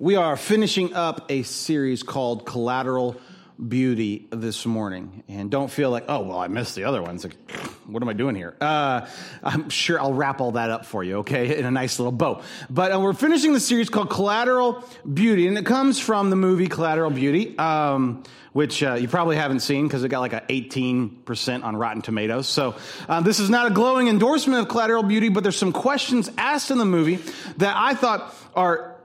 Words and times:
We 0.00 0.14
are 0.14 0.36
finishing 0.36 0.94
up 0.94 1.28
a 1.28 1.42
series 1.42 2.04
called 2.04 2.46
Collateral 2.46 3.16
Beauty 3.66 4.28
this 4.30 4.64
morning. 4.64 5.24
And 5.26 5.50
don't 5.50 5.72
feel 5.72 5.90
like, 5.90 6.04
oh, 6.06 6.20
well, 6.20 6.38
I 6.38 6.46
missed 6.46 6.76
the 6.76 6.84
other 6.84 7.02
ones. 7.02 7.24
Like, 7.24 7.34
what 7.84 8.00
am 8.00 8.08
I 8.08 8.12
doing 8.12 8.36
here? 8.36 8.56
Uh, 8.60 9.08
I'm 9.42 9.70
sure 9.70 10.00
I'll 10.00 10.14
wrap 10.14 10.40
all 10.40 10.52
that 10.52 10.70
up 10.70 10.86
for 10.86 11.02
you, 11.02 11.16
okay, 11.18 11.58
in 11.58 11.64
a 11.64 11.72
nice 11.72 11.98
little 11.98 12.12
bow. 12.12 12.42
But 12.70 12.92
uh, 12.92 13.00
we're 13.00 13.12
finishing 13.12 13.54
the 13.54 13.58
series 13.58 13.90
called 13.90 14.08
Collateral 14.08 14.84
Beauty, 15.12 15.48
and 15.48 15.58
it 15.58 15.66
comes 15.66 15.98
from 15.98 16.30
the 16.30 16.36
movie 16.36 16.68
Collateral 16.68 17.10
Beauty. 17.10 17.58
Um, 17.58 18.22
which 18.52 18.82
uh, 18.82 18.94
you 18.94 19.06
probably 19.06 19.36
haven't 19.36 19.60
seen 19.60 19.86
because 19.86 20.02
it 20.02 20.08
got 20.08 20.20
like 20.20 20.32
an 20.32 20.42
18% 20.48 21.64
on 21.64 21.76
Rotten 21.76 22.02
Tomatoes. 22.02 22.48
So 22.48 22.76
uh, 23.08 23.20
this 23.20 23.40
is 23.40 23.50
not 23.50 23.66
a 23.66 23.70
glowing 23.70 24.08
endorsement 24.08 24.62
of 24.62 24.68
collateral 24.68 25.02
beauty, 25.02 25.28
but 25.28 25.42
there's 25.42 25.58
some 25.58 25.72
questions 25.72 26.30
asked 26.38 26.70
in 26.70 26.78
the 26.78 26.84
movie 26.84 27.16
that 27.58 27.76
I 27.76 27.94
thought 27.94 28.34
are 28.56 28.97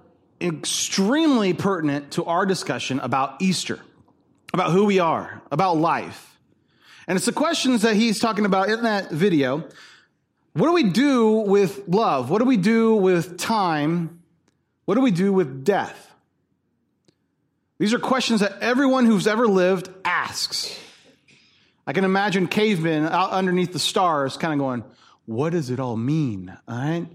extremely 0.43 1.53
pertinent 1.53 2.11
to 2.11 2.25
our 2.25 2.45
discussion 2.45 2.99
about 2.99 3.41
Easter, 3.41 3.79
about 4.53 4.71
who 4.71 4.85
we 4.85 4.99
are, 4.99 5.41
about 5.51 5.77
life. 5.77 6.37
And 7.07 7.15
it's 7.15 7.25
the 7.25 7.31
questions 7.31 7.81
that 7.81 7.95
he's 7.95 8.19
talking 8.19 8.45
about 8.45 8.69
in 8.69 8.83
that 8.83 9.11
video. 9.11 9.67
What 10.53 10.67
do 10.67 10.73
we 10.73 10.83
do 10.83 11.31
with 11.31 11.87
love? 11.87 12.29
What 12.29 12.39
do 12.39 12.45
we 12.45 12.57
do 12.57 12.95
with 12.95 13.37
time? 13.37 14.21
What 14.85 14.95
do 14.95 15.01
we 15.01 15.11
do 15.11 15.33
with 15.33 15.63
death? 15.63 16.11
These 17.79 17.93
are 17.93 17.99
questions 17.99 18.41
that 18.41 18.59
everyone 18.61 19.05
who's 19.05 19.27
ever 19.27 19.47
lived 19.47 19.89
asks. 20.05 20.77
I 21.85 21.93
can 21.93 22.05
imagine 22.05 22.47
cavemen 22.47 23.05
out 23.05 23.31
underneath 23.31 23.73
the 23.73 23.79
stars 23.79 24.37
kind 24.37 24.53
of 24.53 24.59
going, 24.59 24.83
What 25.25 25.51
does 25.51 25.69
it 25.69 25.79
all 25.79 25.97
mean? 25.97 26.55
All 26.67 26.77
right? 26.77 27.07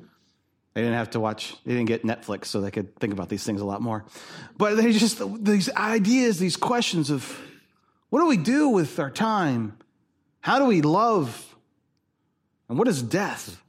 They 0.78 0.84
didn't 0.84 0.98
have 0.98 1.10
to 1.10 1.18
watch, 1.18 1.56
they 1.64 1.72
didn't 1.72 1.88
get 1.88 2.04
Netflix, 2.04 2.44
so 2.44 2.60
they 2.60 2.70
could 2.70 2.94
think 3.00 3.12
about 3.12 3.28
these 3.28 3.42
things 3.42 3.60
a 3.60 3.64
lot 3.64 3.82
more. 3.82 4.04
But 4.56 4.76
they 4.76 4.92
just, 4.92 5.20
these 5.44 5.68
ideas, 5.70 6.38
these 6.38 6.56
questions 6.56 7.10
of 7.10 7.36
what 8.10 8.20
do 8.20 8.26
we 8.26 8.36
do 8.36 8.68
with 8.68 8.96
our 9.00 9.10
time? 9.10 9.76
How 10.40 10.60
do 10.60 10.66
we 10.66 10.80
love? 10.80 11.56
And 12.68 12.78
what 12.78 12.86
is 12.86 13.02
death? 13.02 13.60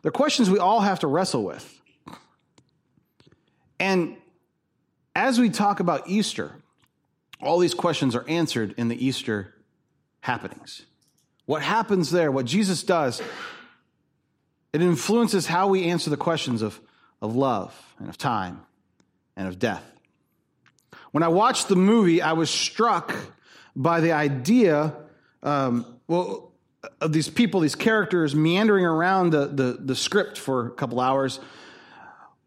They're 0.00 0.10
questions 0.10 0.48
we 0.48 0.58
all 0.58 0.80
have 0.80 1.00
to 1.00 1.06
wrestle 1.06 1.44
with. 1.44 1.82
And 3.78 4.16
as 5.14 5.38
we 5.38 5.50
talk 5.50 5.80
about 5.80 6.08
Easter, 6.08 6.62
all 7.42 7.58
these 7.58 7.74
questions 7.74 8.16
are 8.16 8.26
answered 8.26 8.74
in 8.78 8.88
the 8.88 9.06
Easter 9.06 9.52
happenings. 10.22 10.86
What 11.44 11.60
happens 11.60 12.10
there, 12.10 12.32
what 12.32 12.46
Jesus 12.46 12.82
does, 12.82 13.20
it 14.72 14.82
influences 14.82 15.46
how 15.46 15.68
we 15.68 15.84
answer 15.84 16.10
the 16.10 16.16
questions 16.16 16.62
of, 16.62 16.80
of 17.20 17.34
love 17.34 17.74
and 17.98 18.08
of 18.08 18.16
time 18.16 18.62
and 19.36 19.48
of 19.48 19.58
death. 19.58 19.84
When 21.12 21.22
I 21.22 21.28
watched 21.28 21.68
the 21.68 21.76
movie, 21.76 22.22
I 22.22 22.34
was 22.34 22.50
struck 22.50 23.14
by 23.74 24.00
the 24.00 24.12
idea, 24.12 24.94
um, 25.42 25.86
well, 26.06 26.52
of 27.00 27.12
these 27.12 27.28
people, 27.28 27.60
these 27.60 27.74
characters 27.74 28.34
meandering 28.34 28.84
around 28.84 29.30
the, 29.30 29.46
the, 29.46 29.78
the 29.80 29.96
script 29.96 30.38
for 30.38 30.66
a 30.66 30.70
couple 30.70 31.00
hours, 31.00 31.40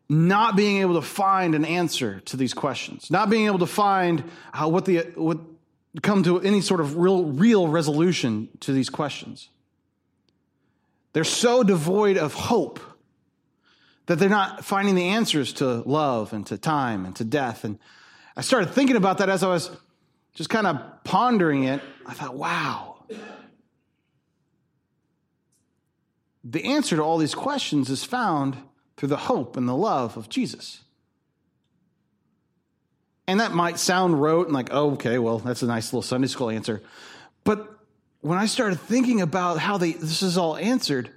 not 0.10 0.56
being 0.56 0.82
able 0.82 0.96
to 0.96 1.02
find 1.02 1.56
an 1.56 1.66
answer 1.66 2.20
to 2.22 2.38
these 2.38 2.54
questions, 2.54 3.10
not 3.12 3.30
being 3.30 3.46
able 3.46 3.60
to 3.60 3.66
find 3.68 4.24
how, 4.52 4.70
what 4.70 4.86
the 4.86 5.00
what 5.16 5.40
come 6.02 6.24
to 6.24 6.42
any 6.42 6.62
sort 6.62 6.80
of 6.80 6.98
real 6.98 7.26
real 7.26 7.68
resolution 7.68 8.50
to 8.60 8.72
these 8.72 8.90
questions. 8.90 9.50
They're 11.14 11.24
so 11.24 11.64
devoid 11.64 12.18
of 12.18 12.34
hope 12.34 12.80
that 14.08 14.20
they're 14.20 14.30
not 14.30 14.66
finding 14.66 14.96
the 14.96 15.10
answers 15.10 15.54
to 15.54 15.66
love 15.66 16.34
and 16.34 16.46
to 16.48 16.58
time 16.58 17.06
and 17.06 17.16
to 17.16 17.24
death. 17.24 17.64
And 17.64 17.80
I 18.36 18.42
started 18.42 18.72
thinking 18.72 18.96
about 18.96 19.20
that 19.20 19.30
as 19.30 19.44
I 19.44 19.48
was 19.48 19.70
just 20.34 20.50
kind 20.50 20.68
of 20.68 21.04
pondering 21.04 21.64
it. 21.64 21.82
I 22.06 22.14
thought, 22.14 22.36
wow. 22.36 23.06
The 26.44 26.66
answer 26.66 26.98
to 26.98 27.02
all 27.02 27.18
these 27.18 27.36
questions 27.36 27.90
is 27.90 28.04
found 28.04 28.58
through 28.98 29.10
the 29.10 29.18
hope 29.18 29.56
and 29.56 29.70
the 29.70 29.76
love 29.76 30.18
of 30.18 30.28
Jesus. 30.28 30.82
And 33.28 33.40
that 33.40 33.54
might 33.54 33.80
sound 33.80 34.22
rote 34.22 34.48
and 34.48 34.54
like, 34.54 34.70
oh, 34.72 34.92
okay, 34.94 35.18
well, 35.18 35.40
that's 35.40 35.62
a 35.62 35.68
nice 35.68 35.94
little 35.94 36.02
Sunday 36.02 36.28
school 36.28 36.50
answer. 36.50 36.82
But 37.46 37.73
when 38.24 38.38
I 38.38 38.46
started 38.46 38.80
thinking 38.80 39.22
about 39.22 39.60
how 39.60 39.78
they, 39.78 39.92
this 39.92 40.24
is 40.24 40.38
all 40.38 40.56
answered, 40.56 41.10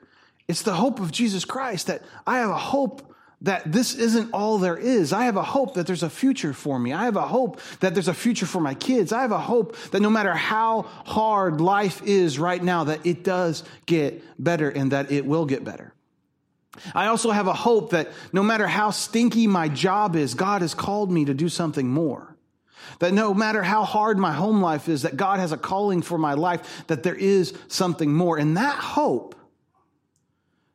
it's 0.49 0.63
the 0.63 0.75
hope 0.75 0.99
of 0.99 1.13
Jesus 1.13 1.45
Christ 1.45 1.87
that 1.87 2.03
I 2.27 2.39
have 2.39 2.51
a 2.51 2.59
hope 2.59 3.15
that 3.43 3.71
this 3.71 3.95
isn't 3.95 4.33
all 4.33 4.59
there 4.59 4.77
is. 4.77 5.13
I 5.13 5.27
have 5.27 5.37
a 5.37 5.43
hope 5.43 5.75
that 5.75 5.87
there's 5.87 6.03
a 6.03 6.11
future 6.11 6.53
for 6.53 6.79
me. 6.79 6.93
I 6.93 7.05
have 7.05 7.15
a 7.15 7.27
hope 7.27 7.61
that 7.79 7.95
there's 7.95 8.09
a 8.09 8.15
future 8.15 8.47
for 8.47 8.61
my 8.61 8.75
kids. 8.75 9.13
I 9.13 9.23
have 9.23 9.31
a 9.31 9.39
hope 9.39 9.77
that 9.93 10.01
no 10.01 10.11
matter 10.11 10.35
how 10.35 10.83
hard 11.05 11.61
life 11.61 12.03
is 12.05 12.41
right 12.41 12.63
now, 12.63 12.85
that 12.85 13.07
it 13.07 13.23
does 13.23 13.63
get 13.87 14.23
better 14.43 14.69
and 14.69 14.91
that 14.91 15.13
it 15.13 15.25
will 15.25 15.47
get 15.47 15.63
better. 15.63 15.93
I 16.93 17.07
also 17.07 17.31
have 17.31 17.47
a 17.47 17.53
hope 17.53 17.91
that 17.91 18.09
no 18.33 18.43
matter 18.43 18.67
how 18.67 18.91
stinky 18.91 19.47
my 19.47 19.69
job 19.69 20.17
is, 20.17 20.35
God 20.35 20.63
has 20.63 20.75
called 20.75 21.11
me 21.13 21.27
to 21.27 21.35
do 21.35 21.49
something 21.49 21.89
more. 21.89 22.36
That 22.99 23.13
no 23.13 23.35
matter 23.35 23.63
how 23.63 23.85
hard 23.85 24.19
my 24.19 24.33
home 24.33 24.61
life 24.61 24.89
is, 24.89 25.03
that 25.03 25.17
God 25.17 25.39
has 25.39 25.53
a 25.53 25.57
calling 25.57 26.03
for 26.03 26.19
my 26.19 26.35
life, 26.35 26.85
that 26.87 27.03
there 27.03 27.15
is 27.15 27.55
something 27.69 28.13
more. 28.13 28.39
And 28.39 28.57
that 28.57 28.77
hope 28.77 29.35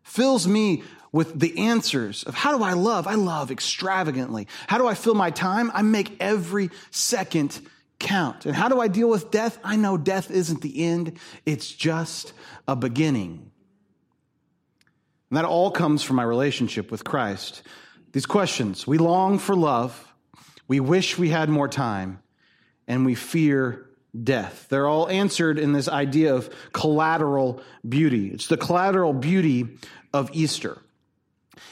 fills 0.03 0.47
me 0.47 0.83
with 1.11 1.39
the 1.39 1.57
answers 1.67 2.23
of 2.23 2.35
how 2.35 2.57
do 2.57 2.63
I 2.63 2.73
love? 2.73 3.07
I 3.07 3.15
love 3.15 3.51
extravagantly. 3.51 4.47
How 4.67 4.77
do 4.77 4.87
I 4.87 4.93
fill 4.93 5.15
my 5.15 5.29
time? 5.29 5.71
I 5.73 5.81
make 5.81 6.15
every 6.19 6.69
second 6.89 7.59
count. 7.99 8.45
And 8.45 8.55
how 8.55 8.69
do 8.69 8.79
I 8.79 8.87
deal 8.87 9.09
with 9.09 9.31
death? 9.31 9.59
I 9.63 9.75
know 9.75 9.97
death 9.97 10.31
isn't 10.31 10.61
the 10.61 10.83
end, 10.83 11.19
it's 11.45 11.71
just 11.71 12.33
a 12.67 12.75
beginning. 12.75 13.51
And 15.29 15.37
that 15.37 15.45
all 15.45 15.71
comes 15.71 16.03
from 16.03 16.17
my 16.17 16.23
relationship 16.23 16.91
with 16.91 17.03
Christ. 17.03 17.63
These 18.11 18.25
questions 18.25 18.85
we 18.85 18.97
long 18.97 19.39
for 19.39 19.55
love, 19.55 20.10
we 20.71 20.79
wish 20.79 21.17
we 21.17 21.27
had 21.27 21.49
more 21.49 21.67
time, 21.67 22.23
and 22.87 23.05
we 23.05 23.13
fear 23.13 23.89
death. 24.23 24.67
They're 24.69 24.87
all 24.87 25.09
answered 25.09 25.59
in 25.59 25.73
this 25.73 25.89
idea 25.89 26.33
of 26.33 26.49
collateral 26.71 27.61
beauty. 27.87 28.29
It's 28.29 28.47
the 28.47 28.55
collateral 28.55 29.11
beauty 29.11 29.67
of 30.13 30.29
Easter. 30.31 30.77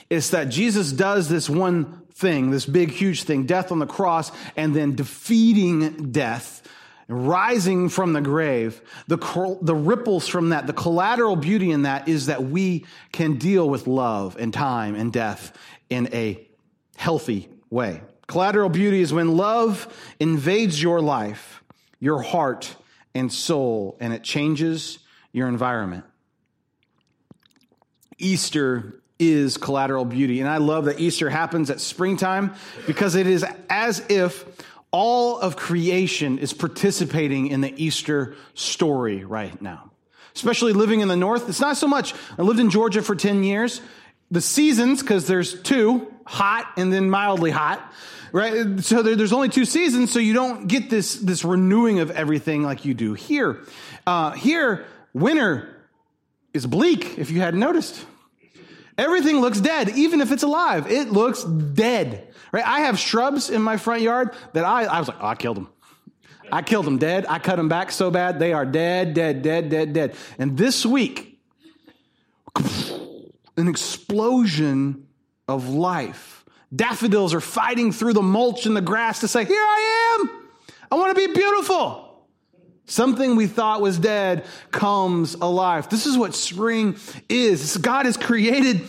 It's 0.09 0.31
that 0.31 0.49
Jesus 0.49 0.91
does 0.91 1.29
this 1.29 1.49
one 1.49 2.07
thing, 2.13 2.51
this 2.51 2.65
big, 2.65 2.91
huge 2.91 3.23
thing, 3.23 3.45
death 3.45 3.71
on 3.71 3.79
the 3.79 3.87
cross, 3.87 4.33
and 4.57 4.75
then 4.75 4.95
defeating 4.95 6.11
death 6.11 6.61
rising 7.07 7.87
from 7.87 8.11
the 8.11 8.19
grave, 8.19 8.81
the, 9.07 9.15
the 9.61 9.75
ripples 9.75 10.27
from 10.27 10.49
that, 10.49 10.67
the 10.67 10.73
collateral 10.73 11.37
beauty 11.37 11.71
in 11.71 11.83
that 11.83 12.09
is 12.09 12.25
that 12.25 12.43
we 12.43 12.85
can 13.13 13.37
deal 13.37 13.69
with 13.69 13.87
love 13.87 14.35
and 14.37 14.53
time 14.53 14.95
and 14.95 15.13
death 15.13 15.57
in 15.89 16.13
a 16.13 16.45
healthy 16.97 17.47
way. 17.69 18.01
Collateral 18.29 18.69
beauty 18.69 19.01
is 19.01 19.11
when 19.11 19.37
love 19.37 19.91
invades 20.19 20.79
your 20.79 21.01
life, 21.01 21.63
your 21.99 22.21
heart 22.21 22.75
and 23.15 23.33
soul, 23.33 23.97
and 23.99 24.13
it 24.13 24.21
changes 24.21 24.99
your 25.31 25.47
environment. 25.47 26.05
Easter 28.19 29.01
is 29.17 29.57
collateral 29.57 30.05
beauty. 30.05 30.41
And 30.41 30.47
I 30.47 30.57
love 30.57 30.85
that 30.85 30.99
Easter 30.99 31.27
happens 31.31 31.71
at 31.71 31.79
springtime 31.79 32.53
because 32.85 33.15
it 33.15 33.25
is 33.25 33.43
as 33.67 34.05
if 34.09 34.45
all 34.91 35.39
of 35.39 35.55
creation 35.55 36.37
is 36.37 36.53
participating 36.53 37.47
in 37.47 37.61
the 37.61 37.73
Easter 37.83 38.35
story 38.53 39.25
right 39.25 39.59
now. 39.59 39.89
Especially 40.35 40.73
living 40.73 40.99
in 40.99 41.07
the 41.07 41.15
north. 41.15 41.49
It's 41.49 41.59
not 41.59 41.77
so 41.77 41.87
much. 41.87 42.13
I 42.37 42.43
lived 42.43 42.59
in 42.59 42.69
Georgia 42.69 43.01
for 43.01 43.15
10 43.15 43.43
years. 43.43 43.81
The 44.29 44.41
seasons, 44.41 45.01
because 45.01 45.25
there's 45.25 45.59
two, 45.63 46.13
hot 46.29 46.71
and 46.77 46.93
then 46.93 47.09
mildly 47.09 47.49
hot, 47.49 47.81
right? 48.31 48.79
So 48.81 49.01
there, 49.01 49.15
there's 49.15 49.33
only 49.33 49.49
two 49.49 49.65
seasons, 49.65 50.11
so 50.11 50.19
you 50.19 50.33
don't 50.33 50.67
get 50.67 50.91
this, 50.91 51.15
this 51.15 51.43
renewing 51.43 51.99
of 51.99 52.11
everything 52.11 52.61
like 52.61 52.85
you 52.85 52.93
do 52.93 53.15
here. 53.15 53.63
Uh, 54.05 54.31
here, 54.31 54.85
winter 55.11 55.75
is 56.53 56.67
bleak, 56.67 57.17
if 57.17 57.31
you 57.31 57.41
hadn't 57.41 57.59
noticed. 57.59 58.05
Everything 58.95 59.41
looks 59.41 59.59
dead, 59.59 59.89
even 59.97 60.21
if 60.21 60.31
it's 60.31 60.43
alive. 60.43 60.91
It 60.91 61.11
looks 61.11 61.43
dead. 61.43 62.27
Right? 62.51 62.65
I 62.65 62.81
have 62.81 62.99
shrubs 62.99 63.49
in 63.49 63.63
my 63.63 63.77
front 63.77 64.03
yard 64.03 64.35
that 64.53 64.65
I, 64.65 64.83
I 64.83 64.99
was 64.99 65.07
like, 65.07 65.17
oh, 65.19 65.27
I 65.27 65.35
killed 65.35 65.57
them. 65.57 65.69
I 66.51 66.61
killed 66.61 66.85
them 66.85 66.99
dead. 66.99 67.25
I 67.27 67.39
cut 67.39 67.55
them 67.55 67.69
back 67.69 67.91
so 67.91 68.11
bad. 68.11 68.37
They 68.37 68.53
are 68.53 68.65
dead, 68.65 69.15
dead, 69.15 69.41
dead, 69.41 69.69
dead, 69.69 69.93
dead. 69.93 70.15
And 70.37 70.57
this 70.57 70.85
week, 70.85 71.39
an 73.57 73.67
explosion 73.67 75.07
of 75.49 75.69
life. 75.69 76.45
Daffodils 76.75 77.33
are 77.33 77.41
fighting 77.41 77.91
through 77.91 78.13
the 78.13 78.21
mulch 78.21 78.65
and 78.65 78.75
the 78.75 78.81
grass 78.81 79.21
to 79.21 79.27
say, 79.27 79.43
Here 79.45 79.61
I 79.61 80.19
am. 80.21 80.29
I 80.91 80.95
want 80.95 81.15
to 81.15 81.27
be 81.27 81.33
beautiful. 81.33 82.05
Something 82.85 83.35
we 83.35 83.45
thought 83.45 83.81
was 83.81 83.99
dead 83.99 84.45
comes 84.71 85.35
alive. 85.35 85.89
This 85.89 86.07
is 86.07 86.17
what 86.17 86.33
spring 86.33 86.95
is. 87.29 87.77
God 87.77 88.07
has 88.07 88.17
created 88.17 88.81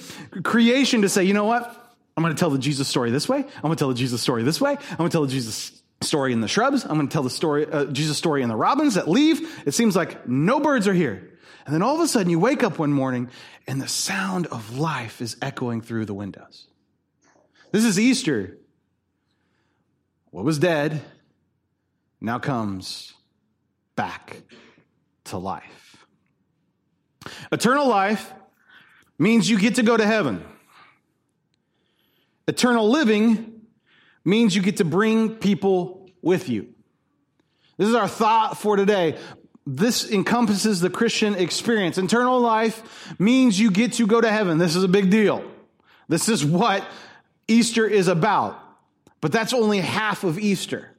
creation 0.43 1.03
to 1.03 1.09
say, 1.11 1.25
you 1.25 1.35
know 1.35 1.45
what? 1.45 1.77
I'm 2.17 2.23
going 2.23 2.35
to 2.35 2.41
tell 2.41 2.49
the 2.49 2.59
Jesus 2.59 2.89
story 2.89 3.11
this 3.11 3.29
way. 3.29 3.39
I'm 3.39 3.63
going 3.63 3.75
to 3.75 3.79
tell 3.79 3.89
the 3.89 3.95
Jesus 3.95 4.23
story 4.23 4.43
this 4.43 4.59
way. 4.59 4.71
I'm 4.73 4.97
going 4.97 5.11
to 5.11 5.13
tell 5.13 5.23
the 5.23 5.29
Jesus 5.29 5.80
story 6.03 6.33
in 6.33 6.41
the 6.41 6.49
shrubs. 6.49 6.85
I'm 6.85 6.97
going 6.97 7.09
to 7.09 7.13
tell 7.13 7.23
the 7.23 7.31
story, 7.31 7.67
uh, 7.67 7.87
Jesus 7.87 8.17
story 8.17 8.43
in 8.43 8.49
the 8.49 8.57
robins 8.57 8.95
that 8.95 9.09
leave. 9.09 9.67
It 9.67 9.73
seems 9.73 9.95
like 9.95 10.27
no 10.27 10.61
birds 10.61 10.89
are 10.89 10.95
here. 10.95 11.39
And 11.67 11.75
then 11.75 11.83
all 11.83 11.95
of 11.95 12.01
a 12.01 12.09
sudden 12.09 12.31
you 12.31 12.39
wake 12.39 12.63
up 12.63 12.79
one 12.79 12.93
morning 12.93 13.29
and 13.67 13.81
the 13.81 13.89
sound 13.89 14.47
of 14.47 14.79
life 14.79 15.21
is 15.21 15.37
echoing 15.43 15.83
through 15.83 16.07
the 16.07 16.15
windows. 16.15 16.67
This 17.71 17.85
is 17.85 17.99
Easter. 17.99 18.59
What 20.31 20.45
was 20.45 20.59
dead 20.59 21.03
now 22.21 22.39
comes 22.39 23.13
back 23.95 24.43
to 25.25 25.39
life. 25.39 26.07
Eternal 27.53 27.89
life 27.89 28.33
means 29.19 29.51
you 29.51 29.59
get 29.59 29.75
to 29.75 29.83
go 29.83 29.97
to 29.97 30.07
heaven. 30.07 30.43
Eternal 32.49 32.89
living 32.89 33.60
means 34.25 34.55
you 34.55 34.63
get 34.63 34.79
to 34.79 34.85
bring 34.85 35.37
people 35.37 36.09
with 36.23 36.49
you. 36.49 36.75
This 37.77 37.89
is 37.89 37.95
our 37.95 38.09
thought 38.09 38.59
for 38.59 38.77
today. 38.77 39.19
This 39.67 40.11
encompasses 40.11 40.81
the 40.81 40.91
Christian 40.91 41.35
experience. 41.35 41.97
Eternal 41.99 42.41
life 42.41 43.15
means 43.19 43.59
you 43.59 43.71
get 43.71 43.95
to 43.95 44.07
go 44.07 44.21
to 44.21 44.31
heaven. 44.31 44.59
This 44.59 44.77
is 44.77 44.85
a 44.85 44.89
big 44.89 45.11
deal. 45.11 45.45
This 46.09 46.29
is 46.29 46.45
what 46.45 46.85
Easter 47.47 47.87
is 47.87 48.09
about. 48.09 48.59
But 49.21 49.33
that's 49.33 49.53
only 49.53 49.79
half 49.79 50.25
of 50.25 50.39
Easter. 50.39 50.91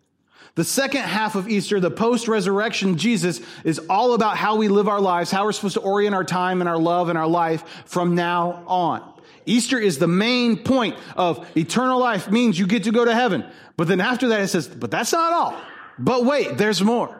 The 0.55 0.63
second 0.63 1.01
half 1.01 1.35
of 1.35 1.47
Easter, 1.47 1.79
the 1.79 1.91
post 1.91 2.27
resurrection 2.27 2.97
Jesus, 2.97 3.39
is 3.63 3.79
all 3.89 4.13
about 4.13 4.37
how 4.37 4.57
we 4.57 4.67
live 4.67 4.87
our 4.87 4.99
lives, 4.99 5.31
how 5.31 5.45
we're 5.45 5.53
supposed 5.53 5.75
to 5.75 5.81
orient 5.81 6.13
our 6.13 6.25
time 6.25 6.61
and 6.61 6.69
our 6.69 6.77
love 6.77 7.09
and 7.09 7.17
our 7.17 7.27
life 7.27 7.63
from 7.85 8.15
now 8.15 8.63
on. 8.67 9.13
Easter 9.45 9.77
is 9.77 9.97
the 9.97 10.07
main 10.07 10.57
point 10.63 10.95
of 11.15 11.47
eternal 11.57 11.99
life 11.99 12.29
means 12.29 12.57
you 12.59 12.67
get 12.67 12.83
to 12.83 12.91
go 12.91 13.05
to 13.05 13.13
heaven. 13.13 13.45
But 13.77 13.87
then 13.87 14.01
after 14.01 14.29
that, 14.29 14.41
it 14.41 14.47
says, 14.49 14.67
but 14.67 14.91
that's 14.91 15.11
not 15.11 15.33
all. 15.33 15.61
But 15.97 16.25
wait, 16.25 16.57
there's 16.57 16.81
more. 16.81 17.17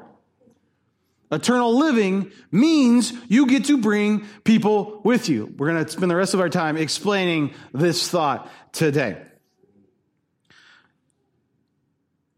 Eternal 1.31 1.77
living 1.77 2.31
means 2.51 3.13
you 3.29 3.47
get 3.47 3.65
to 3.65 3.77
bring 3.77 4.25
people 4.43 5.01
with 5.03 5.29
you. 5.29 5.53
We're 5.57 5.71
going 5.71 5.83
to 5.83 5.89
spend 5.89 6.11
the 6.11 6.15
rest 6.15 6.33
of 6.33 6.41
our 6.41 6.49
time 6.49 6.75
explaining 6.75 7.53
this 7.73 8.09
thought 8.09 8.51
today 8.73 9.17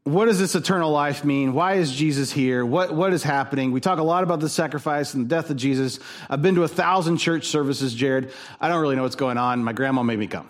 what 0.04 0.26
does 0.26 0.38
this 0.38 0.54
eternal 0.54 0.92
life 0.92 1.24
mean? 1.24 1.54
Why 1.54 1.76
is 1.76 1.92
Jesus 1.94 2.32
here? 2.32 2.66
What, 2.66 2.94
what 2.94 3.14
is 3.14 3.24
happening? 3.24 3.72
We 3.72 3.80
talk 3.80 4.00
a 4.00 4.04
lot 4.04 4.24
about 4.24 4.42
the 4.42 4.50
sacrifice 4.50 5.14
and 5.14 5.26
the 5.26 5.30
death 5.30 5.50
of 5.50 5.56
Jesus. 5.56 6.00
I've 6.30 6.42
been 6.42 6.56
to 6.56 6.64
a 6.64 6.68
thousand 6.68 7.18
church 7.18 7.48
services, 7.48 7.94
Jared. 7.94 8.34
I 8.60 8.68
don't 8.68 8.82
really 8.82 8.98
know 8.98 9.04
what's 9.04 9.16
going 9.16 9.38
on. 9.38 9.64
My 9.64 9.72
grandma 9.72 10.04
made 10.04 10.20
me 10.20 10.28
come. 10.28 10.50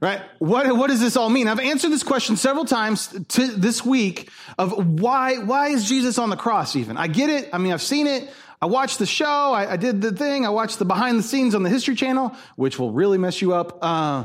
Right? 0.00 0.20
What, 0.40 0.76
what 0.76 0.88
does 0.88 1.00
this 1.00 1.16
all 1.16 1.30
mean? 1.30 1.48
I've 1.48 1.60
answered 1.60 1.90
this 1.90 2.02
question 2.02 2.36
several 2.36 2.64
times 2.64 3.08
to 3.28 3.46
this 3.46 3.84
week 3.84 4.30
of 4.58 5.00
why, 5.00 5.38
why 5.38 5.68
is 5.68 5.88
Jesus 5.88 6.18
on 6.18 6.28
the 6.28 6.36
cross 6.36 6.76
even? 6.76 6.96
I 6.96 7.06
get 7.06 7.30
it. 7.30 7.48
I 7.52 7.58
mean, 7.58 7.72
I've 7.72 7.80
seen 7.80 8.06
it. 8.08 8.28
I 8.60 8.66
watched 8.66 8.98
the 8.98 9.06
show. 9.06 9.24
I, 9.52 9.72
I 9.72 9.76
did 9.76 10.02
the 10.02 10.12
thing. 10.12 10.44
I 10.44 10.50
watched 10.50 10.80
the 10.80 10.84
behind 10.84 11.18
the 11.18 11.22
scenes 11.22 11.54
on 11.54 11.62
the 11.62 11.70
History 11.70 11.94
Channel, 11.94 12.34
which 12.56 12.78
will 12.78 12.90
really 12.90 13.16
mess 13.16 13.40
you 13.40 13.54
up. 13.54 13.78
Uh, 13.80 14.24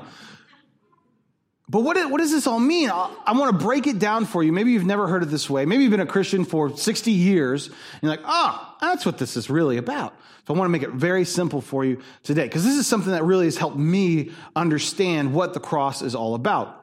but 1.71 1.83
what, 1.83 2.11
what 2.11 2.17
does 2.17 2.31
this 2.31 2.47
all 2.47 2.59
mean? 2.59 2.89
I, 2.89 3.09
I 3.25 3.31
want 3.31 3.57
to 3.57 3.65
break 3.65 3.87
it 3.87 3.97
down 3.97 4.25
for 4.25 4.43
you. 4.43 4.51
Maybe 4.51 4.71
you've 4.71 4.85
never 4.85 5.07
heard 5.07 5.23
it 5.23 5.27
this 5.27 5.49
way. 5.49 5.65
Maybe 5.65 5.83
you've 5.83 5.91
been 5.91 6.01
a 6.01 6.05
Christian 6.05 6.43
for 6.43 6.75
60 6.75 7.11
years. 7.11 7.67
And 7.67 7.75
you're 8.01 8.11
like, 8.11 8.25
oh, 8.25 8.75
that's 8.81 9.05
what 9.05 9.17
this 9.17 9.37
is 9.37 9.49
really 9.49 9.77
about. 9.77 10.13
So 10.45 10.53
I 10.53 10.57
want 10.57 10.67
to 10.67 10.71
make 10.71 10.83
it 10.83 10.89
very 10.89 11.23
simple 11.23 11.61
for 11.61 11.85
you 11.85 12.01
today 12.23 12.43
because 12.43 12.65
this 12.65 12.75
is 12.75 12.87
something 12.87 13.13
that 13.13 13.23
really 13.23 13.45
has 13.45 13.55
helped 13.55 13.77
me 13.77 14.33
understand 14.53 15.33
what 15.33 15.53
the 15.53 15.61
cross 15.61 16.01
is 16.01 16.13
all 16.13 16.35
about. 16.35 16.77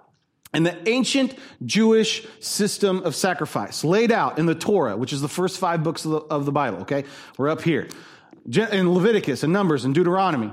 And 0.55 0.65
the 0.65 0.89
ancient 0.89 1.35
Jewish 1.67 2.27
system 2.41 3.03
of 3.03 3.15
sacrifice 3.15 3.85
laid 3.85 4.11
out 4.11 4.39
in 4.39 4.47
the 4.47 4.55
Torah, 4.55 4.97
which 4.97 5.13
is 5.13 5.21
the 5.21 5.29
first 5.29 5.59
five 5.59 5.83
books 5.85 6.07
of 6.07 6.13
the, 6.13 6.21
of 6.21 6.47
the 6.47 6.53
Bible, 6.53 6.79
okay? 6.79 7.05
We're 7.37 7.51
up 7.51 7.61
here. 7.61 7.89
In 8.47 8.95
Leviticus 8.95 9.43
and 9.43 9.53
Numbers 9.53 9.85
and 9.85 9.95
Deuteronomy. 9.95 10.51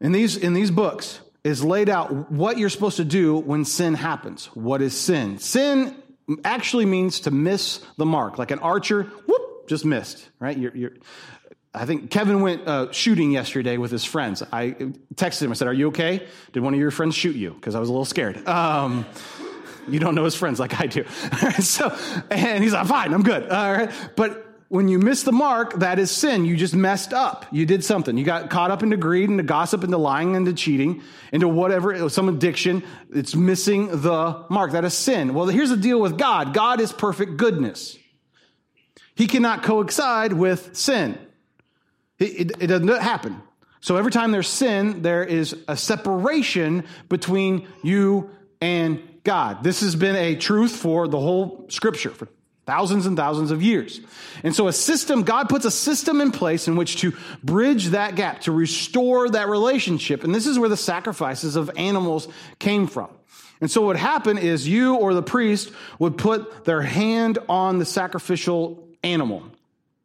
In 0.00 0.10
these, 0.10 0.36
in 0.36 0.52
these 0.54 0.72
books, 0.72 1.20
is 1.44 1.64
laid 1.64 1.88
out 1.88 2.30
what 2.30 2.58
you're 2.58 2.68
supposed 2.68 2.98
to 2.98 3.04
do 3.04 3.36
when 3.36 3.64
sin 3.64 3.94
happens. 3.94 4.46
What 4.54 4.82
is 4.82 4.96
sin? 4.98 5.38
Sin 5.38 5.94
actually 6.44 6.86
means 6.86 7.20
to 7.20 7.30
miss 7.30 7.84
the 7.96 8.06
mark, 8.06 8.38
like 8.38 8.50
an 8.50 8.58
archer, 8.58 9.04
whoop, 9.04 9.68
just 9.68 9.84
missed, 9.84 10.28
right? 10.38 10.56
You're, 10.56 10.76
you're, 10.76 10.92
I 11.74 11.86
think 11.86 12.10
Kevin 12.10 12.40
went 12.40 12.66
uh, 12.66 12.90
shooting 12.92 13.30
yesterday 13.30 13.76
with 13.76 13.90
his 13.90 14.04
friends. 14.04 14.42
I 14.52 14.70
texted 15.14 15.42
him. 15.42 15.52
I 15.52 15.54
said, 15.54 15.68
"Are 15.68 15.72
you 15.72 15.88
okay? 15.88 16.26
Did 16.52 16.62
one 16.62 16.74
of 16.74 16.80
your 16.80 16.90
friends 16.90 17.14
shoot 17.14 17.36
you?" 17.36 17.52
Because 17.52 17.76
I 17.76 17.80
was 17.80 17.88
a 17.88 17.92
little 17.92 18.04
scared. 18.04 18.46
Um, 18.48 19.06
you 19.88 20.00
don't 20.00 20.16
know 20.16 20.24
his 20.24 20.34
friends 20.34 20.58
like 20.58 20.80
I 20.80 20.86
do. 20.86 21.04
so, 21.60 21.96
and 22.28 22.64
he's 22.64 22.72
like, 22.72 22.86
"Fine, 22.88 23.14
I'm 23.14 23.22
good." 23.22 23.48
All 23.48 23.72
right, 23.72 23.90
but 24.16 24.49
when 24.70 24.86
you 24.86 25.00
miss 25.00 25.24
the 25.24 25.32
mark, 25.32 25.80
that 25.80 25.98
is 25.98 26.12
sin. 26.12 26.44
You 26.44 26.56
just 26.56 26.76
messed 26.76 27.12
up. 27.12 27.44
You 27.50 27.66
did 27.66 27.84
something. 27.84 28.16
You 28.16 28.24
got 28.24 28.50
caught 28.50 28.70
up 28.70 28.84
into 28.84 28.96
greed, 28.96 29.28
into 29.28 29.42
gossip, 29.42 29.82
into 29.82 29.98
lying, 29.98 30.36
into 30.36 30.52
cheating, 30.52 31.02
into 31.32 31.48
whatever, 31.48 32.08
some 32.08 32.28
addiction. 32.28 32.84
It's 33.12 33.34
missing 33.34 33.88
the 33.88 34.44
mark. 34.48 34.70
That 34.70 34.84
is 34.84 34.94
sin. 34.94 35.34
Well, 35.34 35.46
here's 35.46 35.70
the 35.70 35.76
deal 35.76 36.00
with 36.00 36.16
God 36.16 36.54
God 36.54 36.80
is 36.80 36.92
perfect 36.92 37.36
goodness. 37.36 37.98
He 39.16 39.26
cannot 39.26 39.64
coincide 39.64 40.32
with 40.32 40.76
sin, 40.76 41.18
it, 42.20 42.40
it, 42.40 42.62
it 42.62 42.66
doesn't 42.68 42.88
happen. 43.02 43.42
So 43.80 43.96
every 43.96 44.12
time 44.12 44.30
there's 44.30 44.46
sin, 44.46 45.02
there 45.02 45.24
is 45.24 45.56
a 45.66 45.76
separation 45.76 46.84
between 47.08 47.66
you 47.82 48.30
and 48.60 49.02
God. 49.24 49.64
This 49.64 49.80
has 49.80 49.96
been 49.96 50.14
a 50.14 50.36
truth 50.36 50.76
for 50.76 51.08
the 51.08 51.18
whole 51.18 51.66
scripture, 51.70 52.10
for 52.10 52.28
thousands 52.70 53.04
and 53.04 53.16
thousands 53.16 53.50
of 53.50 53.64
years. 53.64 54.00
And 54.44 54.54
so 54.54 54.68
a 54.68 54.72
system, 54.72 55.24
God 55.24 55.48
puts 55.48 55.64
a 55.64 55.72
system 55.72 56.20
in 56.20 56.30
place 56.30 56.68
in 56.68 56.76
which 56.76 57.00
to 57.00 57.12
bridge 57.42 57.86
that 57.86 58.14
gap, 58.14 58.42
to 58.42 58.52
restore 58.52 59.28
that 59.28 59.48
relationship. 59.48 60.22
And 60.22 60.32
this 60.32 60.46
is 60.46 60.56
where 60.56 60.68
the 60.68 60.76
sacrifices 60.76 61.56
of 61.56 61.68
animals 61.76 62.28
came 62.60 62.86
from. 62.86 63.10
And 63.60 63.68
so 63.68 63.82
what 63.82 63.96
happened 63.96 64.38
is 64.38 64.68
you 64.68 64.94
or 64.94 65.14
the 65.14 65.22
priest 65.22 65.72
would 65.98 66.16
put 66.16 66.64
their 66.64 66.80
hand 66.80 67.40
on 67.48 67.80
the 67.80 67.84
sacrificial 67.84 68.88
animal. 69.02 69.42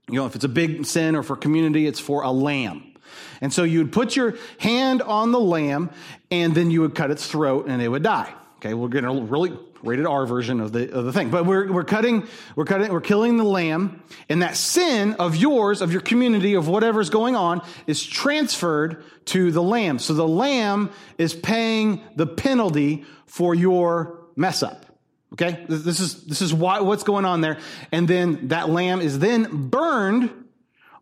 You 0.09 0.15
know, 0.15 0.25
if 0.25 0.33
it's 0.33 0.45
a 0.45 0.50
big 0.50 0.88
sin 0.88 1.15
or 1.15 1.21
for 1.21 1.35
community, 1.35 1.85
it's 1.85 2.00
for 2.00 2.23
a 2.23 2.31
lamb. 2.31 2.95
And 3.41 3.53
so 3.53 3.61
you 3.61 3.77
would 3.77 3.91
put 3.91 4.15
your 4.15 4.39
hand 4.57 5.03
on 5.03 5.31
the 5.31 5.39
lamb 5.39 5.91
and 6.31 6.56
then 6.56 6.71
you 6.71 6.81
would 6.81 6.95
cut 6.95 7.11
its 7.11 7.27
throat 7.27 7.68
and 7.68 7.79
it 7.79 7.89
would 7.89 8.01
die. 8.01 8.33
Okay, 8.57 8.74
we're 8.74 8.88
getting 8.88 9.10
to 9.10 9.22
really 9.24 9.57
rated 9.84 10.06
R 10.06 10.25
version 10.25 10.59
of 10.59 10.71
the, 10.71 10.92
of 10.92 11.06
the 11.06 11.14
thing. 11.14 11.30
But 11.30 11.45
we're, 11.45 11.71
we're 11.71 11.83
cutting, 11.83 12.28
we're 12.56 12.66
cutting, 12.66 12.92
we're 12.92 13.02
killing 13.02 13.38
the 13.38 13.44
lamb, 13.44 14.02
and 14.30 14.42
that 14.42 14.57
sin 14.57 15.14
of 15.14 15.35
yours, 15.35 15.81
of 15.81 15.92
your 15.92 16.02
community, 16.02 16.56
of 16.56 16.68
whatever's 16.68 17.09
going 17.09 17.35
on, 17.35 17.62
is 17.85 18.04
transferred 18.04 19.04
to 19.26 19.52
the 19.52 19.62
lamb. 19.62 20.00
So 20.00 20.14
the 20.14 20.28
lamb 20.28 20.90
is 21.18 21.33
paying 21.33 22.02
the 22.16 22.26
penalty 22.26 23.06
for 23.26 23.54
your 23.54 24.21
mess 24.35 24.64
up. 24.64 24.85
Okay? 25.33 25.66
This 25.68 26.00
is, 26.00 26.24
this 26.24 26.42
is 26.42 26.54
why, 26.54 26.80
what's 26.80 27.04
going 27.04 27.26
on 27.26 27.42
there. 27.42 27.59
And 27.92 28.07
then 28.07 28.47
that 28.47 28.69
lamb 28.69 29.02
is 29.02 29.19
then 29.19 29.68
burned 29.68 30.31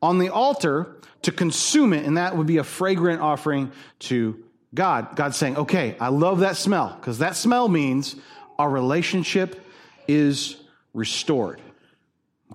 on 0.01 0.17
the 0.17 0.29
altar 0.29 0.97
to 1.21 1.31
consume 1.31 1.93
it, 1.93 2.05
and 2.05 2.17
that 2.17 2.35
would 2.35 2.47
be 2.47 2.57
a 2.57 2.63
fragrant 2.63 3.21
offering 3.21 3.71
to 3.99 4.43
God. 4.73 5.15
God's 5.15 5.37
saying, 5.37 5.57
okay, 5.57 5.95
I 5.99 6.09
love 6.09 6.39
that 6.39 6.57
smell, 6.57 6.95
because 6.99 7.19
that 7.19 7.35
smell 7.35 7.67
means 7.67 8.15
our 8.57 8.69
relationship 8.69 9.65
is 10.07 10.57
restored. 10.93 11.61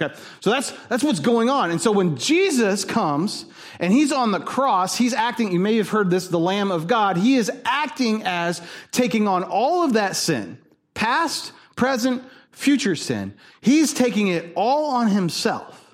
Okay, 0.00 0.14
so 0.40 0.50
that's 0.50 0.70
that's 0.88 1.02
what's 1.02 1.18
going 1.18 1.50
on. 1.50 1.72
And 1.72 1.80
so 1.80 1.90
when 1.90 2.16
Jesus 2.16 2.84
comes 2.84 3.46
and 3.80 3.92
he's 3.92 4.12
on 4.12 4.30
the 4.30 4.38
cross, 4.38 4.96
he's 4.96 5.12
acting, 5.12 5.50
you 5.50 5.58
may 5.58 5.76
have 5.76 5.88
heard 5.88 6.08
this, 6.08 6.28
the 6.28 6.38
Lamb 6.38 6.70
of 6.70 6.87
God, 6.87 7.16
he 7.16 7.34
is 7.34 7.50
acting 7.64 8.22
as 8.25 8.62
taking 8.92 9.26
on 9.26 9.42
all 9.42 9.82
of 9.82 9.94
that 9.94 10.14
sin, 10.14 10.58
past, 10.94 11.52
present, 11.75 12.22
future 12.52 12.94
sin. 12.94 13.34
He's 13.60 13.92
taking 13.92 14.28
it 14.28 14.52
all 14.54 14.90
on 14.90 15.08
himself. 15.08 15.88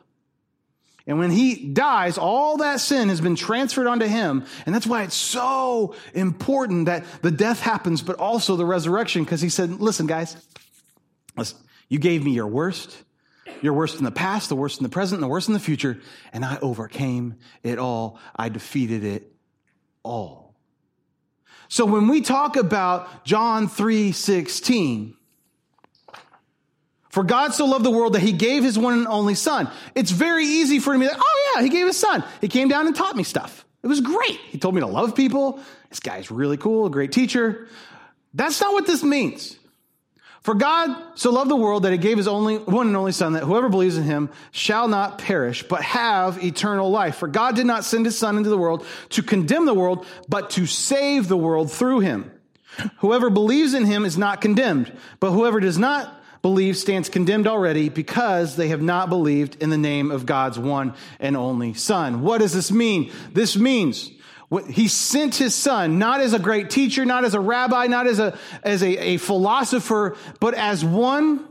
And 1.07 1.19
when 1.19 1.31
he 1.31 1.69
dies, 1.69 2.17
all 2.17 2.57
that 2.59 2.81
sin 2.81 3.11
has 3.11 3.21
been 3.21 3.37
transferred 3.37 3.87
onto 3.87 4.07
him. 4.07 4.47
And 4.65 4.75
that's 4.75 4.87
why 4.87 5.03
it's 5.03 5.15
so 5.15 5.95
important 6.15 6.87
that 6.87 7.05
the 7.21 7.31
death 7.31 7.61
happens, 7.61 8.01
but 8.01 8.17
also 8.17 8.57
the 8.57 8.65
resurrection, 8.65 9.23
because 9.23 9.43
he 9.43 9.51
said, 9.51 9.71
listen, 9.81 10.07
guys, 10.07 10.37
listen, 11.37 11.59
you 11.89 11.99
gave 11.99 12.25
me 12.25 12.33
your 12.33 12.47
worst, 12.47 12.97
your 13.61 13.75
worst 13.75 13.99
in 13.99 14.05
the 14.05 14.11
past, 14.11 14.49
the 14.49 14.57
worst 14.57 14.79
in 14.79 14.83
the 14.83 14.89
present, 14.89 15.19
and 15.19 15.23
the 15.23 15.29
worst 15.29 15.49
in 15.49 15.55
the 15.55 15.61
future, 15.61 16.01
and 16.33 16.43
I 16.43 16.59
overcame 16.63 17.37
it 17.63 17.79
all. 17.79 18.19
I 18.35 18.49
defeated 18.49 19.05
it 19.05 19.31
all. 20.03 20.55
So 21.69 21.85
when 21.85 22.09
we 22.09 22.23
talk 22.23 22.57
about 22.57 23.25
John 23.25 23.69
3 23.69 24.13
16, 24.13 25.17
for 27.15 27.23
God 27.23 27.55
so 27.55 27.67
loved 27.67 27.85
the 27.85 27.93
world 27.93 28.15
that 28.15 28.23
he 28.23 28.33
gave 28.33 28.65
his 28.65 28.77
one 28.77 28.95
and 28.95 29.07
only 29.07 29.37
son. 29.37 29.71
It's 29.95 30.11
very 30.11 30.45
easy 30.45 30.81
for 30.81 30.93
me 30.99 31.07
to 31.07 31.13
be 31.13 31.17
like, 31.17 31.25
oh 31.25 31.53
yeah, 31.55 31.63
he 31.63 31.69
gave 31.69 31.87
his 31.87 31.97
son. 31.97 32.25
He 32.41 32.49
came 32.49 32.67
down 32.67 32.89
and 32.89 32.97
taught 32.97 33.15
me 33.15 33.23
stuff. 33.23 33.65
It 33.85 33.87
was 33.87 34.01
great. 34.01 34.41
He 34.49 34.59
told 34.59 34.75
me 34.75 34.81
to 34.81 34.89
love 34.89 35.15
people. 35.15 35.61
This 35.91 36.01
guy's 36.01 36.33
really 36.33 36.57
cool, 36.57 36.87
a 36.87 36.91
great 36.91 37.13
teacher. 37.13 37.69
That's 38.35 38.61
not 38.61 38.73
what 38.73 38.89
this 38.89 39.05
means. 39.05 39.57
For 40.41 40.55
God 40.55 41.17
so 41.17 41.31
loved 41.31 41.53
the 41.53 41.57
world 41.57 41.85
that 41.85 41.93
he 41.93 41.99
gave 41.99 42.17
his 42.17 42.27
only 42.27 42.59
one 42.59 42.89
and 42.89 42.97
only 42.97 43.13
son 43.13 43.35
that 43.35 43.45
whoever 43.45 43.69
believes 43.69 43.97
in 43.97 44.03
him 44.03 44.29
shall 44.51 44.89
not 44.89 45.19
perish, 45.19 45.63
but 45.63 45.83
have 45.83 46.43
eternal 46.43 46.91
life. 46.91 47.15
For 47.15 47.29
God 47.29 47.55
did 47.55 47.67
not 47.67 47.85
send 47.85 48.07
his 48.07 48.19
son 48.19 48.39
into 48.39 48.51
the 48.51 48.59
world 48.59 48.85
to 49.11 49.23
condemn 49.23 49.67
the 49.67 49.73
world, 49.73 50.05
but 50.29 50.51
to 50.51 50.67
save 50.67 51.29
the 51.29 51.37
world 51.37 51.71
through 51.71 52.01
him. 52.01 52.33
Whoever 52.99 53.31
believes 53.31 53.73
in 53.73 53.85
him 53.85 54.05
is 54.05 54.19
not 54.19 54.41
condemned, 54.41 54.93
but 55.21 55.31
whoever 55.31 55.61
does 55.61 55.79
not 55.79 56.23
believe 56.45 56.77
stands 56.77 57.09
condemned 57.09 57.47
already 57.47 57.89
because 57.89 58.55
they 58.57 58.69
have 58.69 58.83
not 58.83 59.09
believed 59.09 59.63
in 59.63 59.71
the 59.71 59.79
name 59.79 60.11
of 60.11 60.27
God's 60.27 60.59
one 60.59 60.93
and 61.19 61.39
only 61.39 61.73
son. 61.73 62.21
What 62.21 62.43
does 62.43 62.53
this 62.53 62.71
mean? 62.71 63.11
This 63.33 63.57
means 63.57 64.11
he 64.69 64.87
sent 64.87 65.37
his 65.37 65.55
son 65.55 65.99
not 65.99 66.21
as 66.21 66.35
a 66.35 66.39
great 66.39 66.69
teacher, 66.69 67.07
not 67.07 67.25
as 67.25 67.33
a 67.33 67.41
rabbi, 67.41 67.87
not 67.87 68.07
as 68.07 68.19
a, 68.19 68.39
as 68.63 68.83
a, 68.83 69.13
a 69.13 69.17
philosopher, 69.17 70.19
but 70.39 70.53
as 70.53 70.85
one 70.85 71.49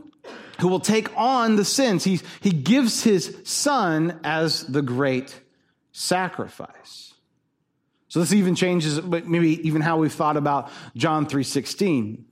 who 0.60 0.68
will 0.68 0.78
take 0.78 1.08
on 1.16 1.56
the 1.56 1.64
sins. 1.64 2.04
He, 2.04 2.20
he 2.40 2.50
gives 2.50 3.02
his 3.02 3.36
son 3.42 4.20
as 4.22 4.62
the 4.62 4.80
great 4.80 5.40
sacrifice. 5.90 7.14
So 8.06 8.20
this 8.20 8.32
even 8.32 8.54
changes 8.54 9.02
maybe 9.02 9.66
even 9.66 9.82
how 9.82 9.96
we've 9.96 10.12
thought 10.12 10.36
about 10.36 10.70
John 10.94 11.26
3:16. 11.26 12.26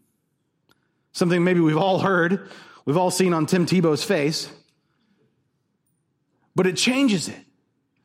Something 1.12 1.44
maybe 1.44 1.60
we've 1.60 1.76
all 1.76 1.98
heard, 1.98 2.48
we've 2.84 2.96
all 2.96 3.10
seen 3.10 3.34
on 3.34 3.46
Tim 3.46 3.66
Tebow's 3.66 4.02
face. 4.02 4.50
But 6.54 6.66
it 6.66 6.76
changes 6.76 7.28
it 7.28 7.44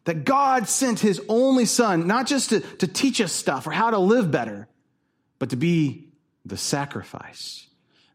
that 0.06 0.24
God 0.24 0.70
sent 0.70 1.02
his 1.02 1.22
only 1.28 1.66
son, 1.66 2.08
not 2.08 2.28
just 2.28 2.52
to, 2.52 2.62
to 2.62 2.88
teach 2.88 3.20
us 3.20 3.34
stuff 3.34 3.68
or 3.68 3.72
how 3.72 3.90
to 3.90 3.98
live 3.98 4.32
better, 4.32 4.68
but 5.38 5.50
to 5.50 5.58
be 5.58 6.08
the 6.46 6.56
sacrifice 6.56 7.68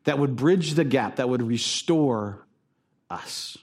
that 0.05 0.19
would 0.19 0.35
bridge 0.35 0.73
the 0.73 0.85
gap, 0.85 1.17
that 1.17 1.29
would 1.29 1.43
restore 1.43 2.47
us. 3.11 3.59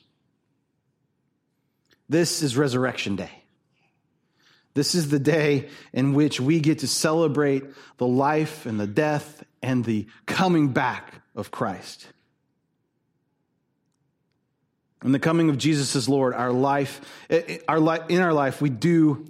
This 2.07 2.41
is 2.41 2.55
Resurrection 2.55 3.15
Day. 3.15 3.31
This 4.73 4.95
is 4.95 5.09
the 5.09 5.19
day 5.19 5.69
in 5.93 6.13
which 6.13 6.39
we 6.39 6.59
get 6.59 6.79
to 6.79 6.87
celebrate 6.87 7.63
the 7.97 8.07
life 8.07 8.65
and 8.65 8.79
the 8.79 8.87
death 8.87 9.43
and 9.61 9.83
the 9.83 10.07
coming 10.25 10.69
back 10.69 11.21
of 11.35 11.51
Christ. 11.51 12.07
In 15.03 15.11
the 15.11 15.19
coming 15.19 15.49
of 15.49 15.57
Jesus 15.57 15.95
as 15.95 16.09
Lord, 16.09 16.33
our 16.33 16.51
life, 16.51 17.01
eh, 17.29 17.41
eh, 17.47 17.57
our 17.67 17.79
life, 17.79 18.03
in 18.09 18.21
our 18.21 18.33
life, 18.33 18.61
we 18.61 18.69
do 18.69 19.25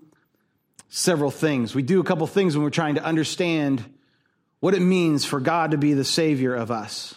several 0.89 1.31
things. 1.31 1.75
We 1.75 1.83
do 1.83 1.99
a 1.99 2.03
couple 2.03 2.25
things 2.27 2.55
when 2.55 2.63
we're 2.63 2.71
trying 2.71 2.95
to 2.95 3.03
understand 3.03 3.85
what 4.59 4.73
it 4.73 4.81
means 4.81 5.25
for 5.25 5.39
God 5.39 5.71
to 5.71 5.77
be 5.77 5.93
the 5.93 6.03
Savior 6.03 6.55
of 6.55 6.71
us. 6.71 7.15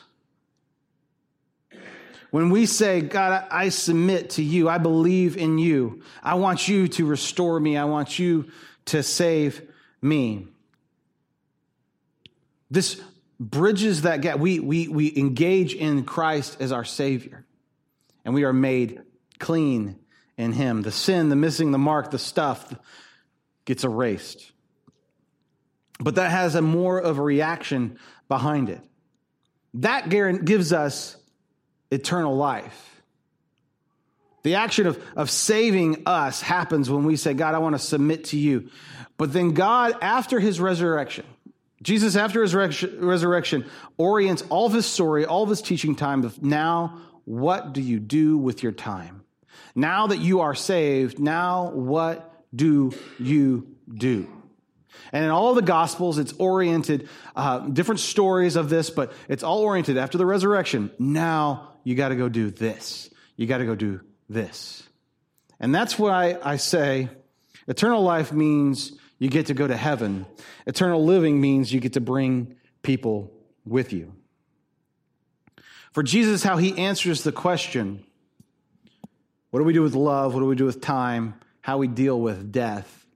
When 2.33 2.49
we 2.49 2.65
say, 2.65 3.03
God, 3.03 3.47
I 3.51 3.69
submit 3.69 4.31
to 4.31 4.43
you, 4.43 4.67
I 4.67 4.79
believe 4.79 5.37
in 5.37 5.59
you, 5.59 6.03
I 6.23 6.37
want 6.37 6.67
you 6.67 6.89
to 6.89 7.05
restore 7.05 7.61
me, 7.61 7.77
I 7.77 7.85
want 7.85 8.19
you 8.19 8.51
to 8.87 9.03
save 9.03 9.61
me. 10.01 10.47
This 12.71 12.99
bridges 13.39 14.03
that 14.03 14.23
gap. 14.23 14.39
We, 14.39 14.61
we, 14.61 14.89
we 14.89 15.15
engage 15.15 15.75
in 15.75 16.05
Christ 16.05 16.57
as 16.59 16.73
our 16.73 16.87
Savior 16.87 17.45
and 18.25 18.33
we 18.33 18.45
are 18.45 18.53
made 18.55 19.03
clean 19.39 19.99
in 20.39 20.53
Him. 20.53 20.81
The 20.81 20.91
sin, 20.91 21.29
the 21.29 21.37
missing 21.37 21.71
the 21.71 21.77
mark, 21.77 22.11
the 22.11 22.19
stuff 22.19 22.75
gets 23.67 23.85
erased. 23.85 24.53
But 26.01 26.15
that 26.15 26.31
has 26.31 26.55
a 26.55 26.63
more 26.63 26.99
of 26.99 27.19
a 27.19 27.23
reaction 27.23 27.99
behind 28.27 28.71
it. 28.71 28.81
That 29.75 30.09
gives 30.09 30.73
us 30.73 31.19
eternal 31.93 32.37
life. 32.37 33.03
The 34.43 34.57
action 34.57 34.87
of, 34.87 35.03
of 35.15 35.31
saving 35.31 36.03
us 36.07 36.43
happens 36.43 36.91
when 36.91 37.05
we 37.05 37.17
say, 37.17 37.33
God, 37.35 37.55
I 37.55 37.59
want 37.59 37.75
to 37.75 37.79
submit 37.79 38.25
to 38.27 38.37
you. 38.37 38.71
But 39.17 39.33
then 39.33 39.53
God, 39.53 39.95
after 40.03 40.41
his 40.41 40.59
resurrection, 40.59 41.25
Jesus, 41.81 42.17
after 42.17 42.43
his 42.43 42.55
resurrection, 42.55 43.67
orients 43.99 44.43
all 44.49 44.67
of 44.67 44.73
his 44.73 44.87
story, 44.87 45.27
all 45.27 45.43
of 45.43 45.49
his 45.49 45.63
teaching 45.63 45.95
time 45.95 46.25
of 46.25 46.43
now 46.43 46.99
what 47.25 47.73
do 47.73 47.81
you 47.81 48.01
do 48.01 48.37
with 48.37 48.63
your 48.63 48.73
time? 48.73 49.23
Now 49.75 50.09
that 50.09 50.19
you 50.19 50.41
are 50.41 50.55
saved, 50.55 51.19
now 51.19 51.71
what 51.71 52.45
do 52.55 52.93
you 53.19 53.69
do? 53.93 54.29
And 55.13 55.25
in 55.25 55.31
all 55.31 55.55
the 55.55 55.63
Gospels, 55.63 56.19
it's 56.19 56.33
oriented, 56.35 57.09
uh, 57.37 57.61
different 57.61 58.01
stories 58.01 58.57
of 58.57 58.69
this, 58.69 58.91
but 58.91 59.13
it's 59.29 59.43
all 59.43 59.61
oriented 59.61 59.99
after 59.99 60.19
the 60.19 60.27
resurrection. 60.27 60.91
Now 60.99 61.72
you 61.85 61.95
got 61.95 62.09
to 62.09 62.17
go 62.17 62.29
do 62.29 62.51
this. 62.51 63.11
You 63.37 63.47
got 63.47 63.59
to 63.59 63.65
go 63.65 63.75
do 63.75 64.01
this. 64.29 64.83
And 65.61 65.75
that's 65.75 65.99
why 65.99 66.39
I 66.43 66.57
say 66.57 67.09
eternal 67.67 68.03
life 68.03 68.33
means 68.33 68.93
you 69.19 69.29
get 69.29 69.47
to 69.47 69.55
go 69.55 69.67
to 69.67 69.77
heaven. 69.77 70.27
Eternal 70.67 71.05
living 71.05 71.41
means 71.41 71.73
you 71.73 71.81
get 71.81 71.93
to 71.95 72.01
bring 72.01 72.57
people 72.83 73.33
with 73.65 73.93
you. 73.93 74.13
For 75.93 76.03
Jesus, 76.03 76.43
how 76.43 76.57
he 76.57 76.77
answers 76.79 77.23
the 77.23 77.33
question 77.33 78.05
what 79.51 79.61
do 79.61 79.65
we 79.65 79.75
do 79.75 79.83
with 79.83 79.95
love? 79.95 80.33
What 80.33 80.41
do 80.41 80.47
we 80.47 80.57
do 80.57 80.65
with 80.65 80.81
time? 80.81 81.35
How 81.61 81.77
we 81.77 81.87
deal 81.87 82.19
with 82.19 82.51
death 82.51 83.07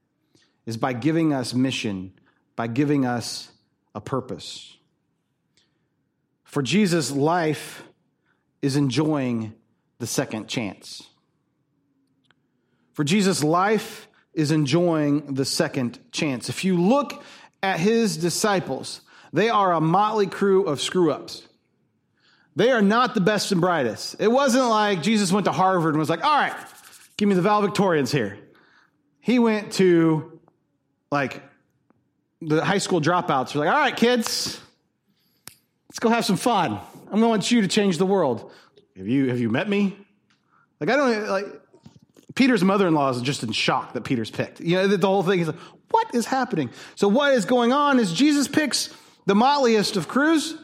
is 0.67 0.77
by 0.77 0.93
giving 0.93 1.33
us 1.33 1.55
mission, 1.55 2.13
by 2.57 2.67
giving 2.67 3.07
us 3.07 3.51
a 3.95 4.03
purpose. 4.03 4.77
For 6.45 6.63
Jesus, 6.63 7.11
life 7.11 7.83
is 8.63 8.77
enjoying 8.77 9.55
the 9.99 10.07
second 10.07 10.49
chance. 10.49 11.03
For 12.93 13.05
Jesus, 13.05 13.45
life 13.45 14.09
is 14.33 14.51
enjoying 14.51 15.35
the 15.35 15.45
second 15.45 15.99
chance. 16.13 16.49
If 16.49 16.65
you 16.65 16.81
look 16.81 17.23
at 17.63 17.81
his 17.81 18.17
disciples, 18.17 19.01
they 19.33 19.49
are 19.49 19.73
a 19.73 19.81
motley 19.81 20.27
crew 20.27 20.65
of 20.65 20.81
screw 20.81 21.11
ups. 21.11 21.47
They 22.55 22.71
are 22.71 22.83
not 22.83 23.15
the 23.15 23.21
best 23.21 23.53
and 23.53 23.61
brightest. 23.61 24.17
It 24.19 24.29
wasn't 24.29 24.67
like 24.67 25.03
Jesus 25.03 25.31
went 25.31 25.45
to 25.45 25.53
Harvard 25.53 25.95
and 25.95 25.99
was 25.99 26.09
like, 26.09 26.25
all 26.25 26.39
right, 26.39 26.55
give 27.19 27.29
me 27.29 27.35
the 27.35 27.47
valedictorians 27.47 28.11
here. 28.11 28.39
He 29.21 29.39
went 29.39 29.73
to 29.75 30.41
like 31.11 31.43
the 32.41 32.65
high 32.65 32.79
school 32.79 33.01
dropouts. 33.01 33.55
Were 33.55 33.61
like, 33.61 33.75
all 33.75 33.81
right, 33.81 33.97
kids, 33.97 34.59
let's 35.89 35.99
go 35.99 36.09
have 36.09 36.25
some 36.25 36.37
fun. 36.37 36.81
I'm 37.07 37.13
going 37.13 37.23
to 37.23 37.29
want 37.29 37.51
you 37.51 37.61
to 37.63 37.69
change 37.69 37.99
the 37.99 38.07
world. 38.07 38.51
Have 38.97 39.07
you, 39.07 39.29
have 39.29 39.39
you 39.39 39.51
met 39.51 39.69
me? 39.69 39.97
Like, 40.81 40.91
I 40.91 40.97
don't 40.97 41.29
like, 41.29 41.47
Peter's 42.35 42.63
mother-in-law 42.63 43.11
is 43.11 43.23
just 43.23 43.43
in 43.43 43.53
shock 43.53 43.95
that 43.95 44.03
Peter's 44.03 44.31
picked. 44.31 44.61
You 44.61 44.77
know, 44.77 44.87
the 44.89 45.07
whole 45.07 45.23
thing 45.23 45.41
is 45.41 45.47
like, 45.49 45.57
what 45.91 46.15
is 46.15 46.27
happening? 46.27 46.71
So 46.95 47.09
what 47.09 47.33
is 47.33 47.45
going 47.45 47.73
on 47.73 47.99
is 47.99 48.13
Jesus 48.13 48.49
picks 48.49 48.93
the 49.25 49.35
motliest 49.35 49.97
of 49.97 50.09
crews 50.09 50.57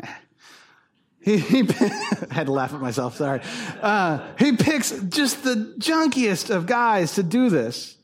he, 1.20 1.38
he 1.38 1.62
had 2.30 2.46
to 2.46 2.52
laugh 2.52 2.72
at 2.72 2.80
myself, 2.80 3.16
sorry. 3.16 3.40
Uh, 3.80 4.20
he 4.38 4.52
picks 4.52 4.92
just 4.92 5.42
the 5.42 5.74
junkiest 5.78 6.54
of 6.54 6.66
guys 6.66 7.14
to 7.14 7.22
do 7.22 7.50
this 7.50 7.96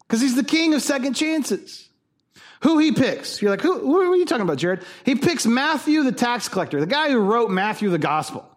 because 0.00 0.20
he's 0.20 0.36
the 0.36 0.44
king 0.44 0.74
of 0.74 0.82
second 0.82 1.14
chances. 1.14 1.88
Who 2.62 2.78
he 2.78 2.92
picks? 2.92 3.42
You're 3.42 3.50
like, 3.50 3.60
who, 3.60 3.78
who 3.80 4.12
are 4.12 4.16
you 4.16 4.24
talking 4.24 4.42
about, 4.42 4.58
Jared? 4.58 4.84
He 5.04 5.14
picks 5.16 5.46
Matthew, 5.46 6.04
the 6.04 6.12
tax 6.12 6.48
collector, 6.48 6.80
the 6.80 6.86
guy 6.86 7.10
who 7.10 7.18
wrote 7.18 7.50
Matthew, 7.50 7.90
the 7.90 7.98
gospel. 7.98 8.48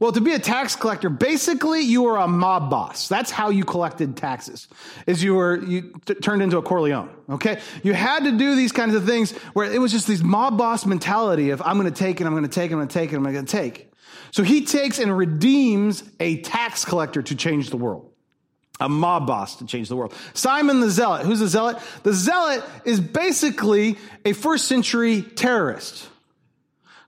Well, 0.00 0.12
to 0.12 0.20
be 0.20 0.32
a 0.32 0.38
tax 0.38 0.76
collector, 0.76 1.10
basically 1.10 1.80
you 1.80 2.02
were 2.02 2.18
a 2.18 2.28
mob 2.28 2.70
boss. 2.70 3.08
That's 3.08 3.32
how 3.32 3.50
you 3.50 3.64
collected 3.64 4.16
taxes. 4.16 4.68
Is 5.08 5.24
you 5.24 5.34
were 5.34 5.56
you 5.64 5.92
t- 6.06 6.14
turned 6.14 6.40
into 6.40 6.56
a 6.56 6.62
Corleone. 6.62 7.10
Okay, 7.28 7.60
you 7.82 7.94
had 7.94 8.24
to 8.24 8.32
do 8.32 8.54
these 8.54 8.70
kinds 8.70 8.94
of 8.94 9.04
things 9.04 9.32
where 9.54 9.70
it 9.70 9.80
was 9.80 9.90
just 9.90 10.06
this 10.06 10.22
mob 10.22 10.56
boss 10.56 10.86
mentality 10.86 11.50
of 11.50 11.60
I'm 11.62 11.78
going 11.78 11.92
to 11.92 11.98
take 11.98 12.20
and 12.20 12.28
I'm 12.28 12.34
going 12.34 12.44
to 12.44 12.48
take 12.48 12.70
and 12.70 12.74
I'm 12.74 12.78
going 12.78 12.88
to 12.88 12.94
take 12.94 13.12
and 13.12 13.26
I'm 13.26 13.32
going 13.32 13.44
to 13.44 13.50
take. 13.50 13.90
So 14.30 14.44
he 14.44 14.64
takes 14.64 15.00
and 15.00 15.16
redeems 15.16 16.04
a 16.20 16.42
tax 16.42 16.84
collector 16.84 17.22
to 17.22 17.34
change 17.34 17.70
the 17.70 17.76
world. 17.76 18.07
A 18.80 18.88
mob 18.88 19.26
boss 19.26 19.56
to 19.56 19.66
change 19.66 19.88
the 19.88 19.96
world. 19.96 20.14
Simon 20.34 20.80
the 20.80 20.90
Zealot. 20.90 21.26
Who's 21.26 21.40
the 21.40 21.48
Zealot? 21.48 21.78
The 22.04 22.12
Zealot 22.12 22.62
is 22.84 23.00
basically 23.00 23.96
a 24.24 24.32
first 24.32 24.66
century 24.66 25.22
terrorist. 25.22 26.08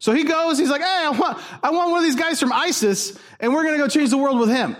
So 0.00 0.12
he 0.12 0.24
goes, 0.24 0.58
he's 0.58 0.70
like, 0.70 0.80
hey, 0.80 0.86
I 1.04 1.10
want, 1.10 1.38
I 1.62 1.70
want 1.70 1.90
one 1.90 1.98
of 1.98 2.04
these 2.04 2.16
guys 2.16 2.40
from 2.40 2.52
ISIS, 2.52 3.16
and 3.38 3.52
we're 3.52 3.62
going 3.62 3.74
to 3.74 3.82
go 3.82 3.86
change 3.86 4.10
the 4.10 4.18
world 4.18 4.40
with 4.40 4.48
him. 4.48 4.76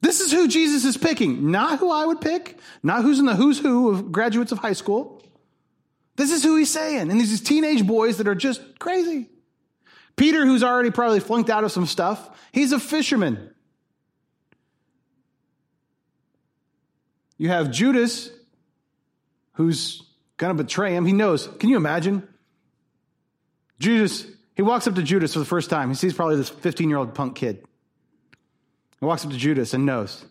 This 0.00 0.20
is 0.20 0.32
who 0.32 0.48
Jesus 0.48 0.84
is 0.84 0.96
picking, 0.96 1.52
not 1.52 1.78
who 1.78 1.92
I 1.92 2.04
would 2.06 2.20
pick, 2.20 2.58
not 2.82 3.02
who's 3.02 3.20
in 3.20 3.26
the 3.26 3.36
who's 3.36 3.60
who 3.60 3.90
of 3.90 4.10
graduates 4.10 4.50
of 4.50 4.58
high 4.58 4.72
school. 4.72 5.22
This 6.16 6.32
is 6.32 6.42
who 6.42 6.56
he's 6.56 6.70
saying. 6.70 7.10
And 7.10 7.20
these 7.20 7.40
teenage 7.40 7.86
boys 7.86 8.18
that 8.18 8.26
are 8.26 8.34
just 8.34 8.78
crazy. 8.80 9.28
Peter, 10.16 10.44
who's 10.44 10.64
already 10.64 10.90
probably 10.90 11.20
flunked 11.20 11.50
out 11.50 11.62
of 11.62 11.70
some 11.70 11.86
stuff, 11.86 12.28
he's 12.52 12.72
a 12.72 12.80
fisherman. 12.80 13.51
You 17.42 17.48
have 17.48 17.72
Judas, 17.72 18.30
who's 19.54 20.00
going 20.36 20.56
to 20.56 20.62
betray 20.62 20.94
him. 20.94 21.04
He 21.04 21.12
knows. 21.12 21.48
Can 21.58 21.70
you 21.70 21.76
imagine? 21.76 22.22
Judas, 23.80 24.24
he 24.54 24.62
walks 24.62 24.86
up 24.86 24.94
to 24.94 25.02
Judas 25.02 25.32
for 25.32 25.40
the 25.40 25.44
first 25.44 25.68
time. 25.68 25.88
He 25.88 25.96
sees 25.96 26.14
probably 26.14 26.36
this 26.36 26.50
15 26.50 26.88
year 26.88 26.98
old 26.98 27.16
punk 27.16 27.34
kid. 27.34 27.64
He 29.00 29.04
walks 29.04 29.24
up 29.24 29.32
to 29.32 29.36
Judas 29.36 29.74
and 29.74 29.84
knows, 29.84 30.24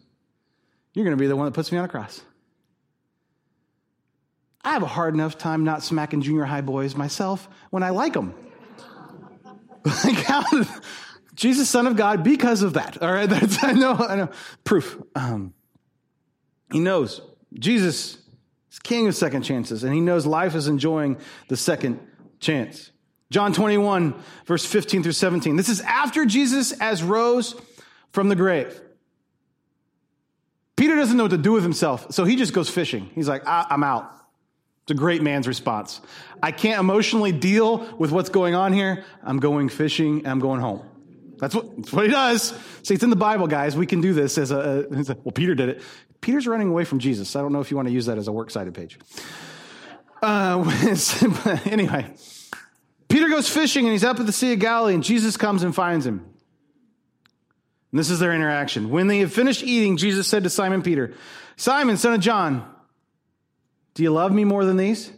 You're 0.93 1.03
going 1.03 1.17
to 1.17 1.19
be 1.21 1.27
the 1.27 1.35
one 1.35 1.47
that 1.47 1.51
puts 1.51 1.69
me 1.69 1.77
on 1.77 1.83
a 1.83 1.89
cross. 1.89 2.21
I 4.63 4.71
have 4.71 4.83
a 4.83 4.87
hard 4.87 5.13
enough 5.13 5.37
time 5.37 5.65
not 5.65 5.83
smacking 5.83 6.21
junior 6.21 6.45
high 6.45 6.61
boys 6.61 6.95
myself 6.95 7.49
when 7.71 7.83
I 7.83 7.89
like 7.89 8.13
them. 8.13 8.33
like 9.83 10.15
how 10.23 10.45
Jesus, 11.35 11.69
Son 11.69 11.87
of 11.87 11.97
God, 11.97 12.23
because 12.23 12.61
of 12.61 12.75
that. 12.75 13.01
All 13.01 13.11
right, 13.11 13.29
that's 13.29 13.61
I 13.61 13.73
know, 13.73 13.95
I 13.95 14.15
know. 14.15 14.29
Proof. 14.63 14.97
Um, 15.13 15.53
he 16.71 16.79
knows 16.79 17.21
Jesus 17.53 18.17
is 18.71 18.79
king 18.79 19.07
of 19.07 19.15
second 19.15 19.43
chances, 19.43 19.83
and 19.83 19.93
he 19.93 20.01
knows 20.01 20.25
life 20.25 20.55
is 20.55 20.67
enjoying 20.67 21.17
the 21.47 21.57
second 21.57 21.99
chance. 22.39 22.91
John 23.29 23.53
21, 23.53 24.13
verse 24.45 24.65
15 24.65 25.03
through 25.03 25.11
17. 25.13 25.55
This 25.55 25.69
is 25.69 25.81
after 25.81 26.25
Jesus 26.25 26.73
as 26.73 27.01
rose 27.01 27.55
from 28.11 28.29
the 28.29 28.35
grave. 28.35 28.79
Peter 30.75 30.95
doesn't 30.95 31.15
know 31.15 31.25
what 31.25 31.31
to 31.31 31.37
do 31.37 31.53
with 31.53 31.63
himself, 31.63 32.07
so 32.11 32.25
he 32.25 32.35
just 32.35 32.53
goes 32.53 32.69
fishing. 32.69 33.09
He's 33.13 33.29
like, 33.29 33.43
I'm 33.45 33.83
out. 33.83 34.11
It's 34.83 34.91
a 34.91 34.95
great 34.95 35.21
man's 35.21 35.47
response. 35.47 36.01
I 36.41 36.51
can't 36.51 36.79
emotionally 36.79 37.31
deal 37.31 37.95
with 37.97 38.11
what's 38.11 38.29
going 38.29 38.55
on 38.55 38.73
here. 38.73 39.05
I'm 39.23 39.37
going 39.37 39.69
fishing 39.69 40.25
I'm 40.25 40.39
going 40.39 40.59
home. 40.59 40.81
That's 41.37 41.55
what, 41.55 41.75
that's 41.77 41.93
what 41.93 42.05
he 42.05 42.11
does. 42.11 42.53
See, 42.83 42.93
it's 42.93 43.03
in 43.03 43.09
the 43.09 43.15
Bible, 43.15 43.47
guys. 43.47 43.75
We 43.75 43.85
can 43.85 44.01
do 44.01 44.13
this 44.13 44.37
as 44.37 44.51
a, 44.51 44.87
as 44.95 45.09
a, 45.09 45.15
well, 45.23 45.31
Peter 45.31 45.55
did 45.55 45.69
it. 45.69 45.81
Peter's 46.21 46.47
running 46.47 46.69
away 46.69 46.85
from 46.85 46.99
Jesus. 46.99 47.35
I 47.35 47.41
don't 47.41 47.51
know 47.51 47.61
if 47.61 47.71
you 47.71 47.77
want 47.77 47.87
to 47.87 47.93
use 47.93 48.05
that 48.05 48.17
as 48.17 48.27
a 48.27 48.31
works 48.31 48.53
cited 48.53 48.73
page. 48.73 48.99
Uh, 50.21 50.63
anyway, 51.65 52.13
Peter 53.09 53.27
goes 53.27 53.49
fishing 53.49 53.85
and 53.85 53.91
he's 53.91 54.03
up 54.03 54.19
at 54.19 54.25
the 54.25 54.31
Sea 54.31 54.53
of 54.53 54.59
Galilee, 54.59 54.93
and 54.93 55.03
Jesus 55.03 55.35
comes 55.35 55.63
and 55.63 55.73
finds 55.73 56.05
him. 56.05 56.25
And 57.91 57.99
this 57.99 58.09
is 58.09 58.19
their 58.19 58.33
interaction. 58.33 58.89
When 58.89 59.07
they 59.07 59.19
had 59.19 59.33
finished 59.33 59.63
eating, 59.63 59.97
Jesus 59.97 60.27
said 60.27 60.43
to 60.43 60.49
Simon 60.49 60.81
Peter, 60.81 61.13
Simon, 61.57 61.97
son 61.97 62.13
of 62.13 62.21
John, 62.21 62.65
do 63.93 64.03
you 64.03 64.11
love 64.11 64.31
me 64.31 64.45
more 64.45 64.63
than 64.63 64.77
these? 64.77 65.11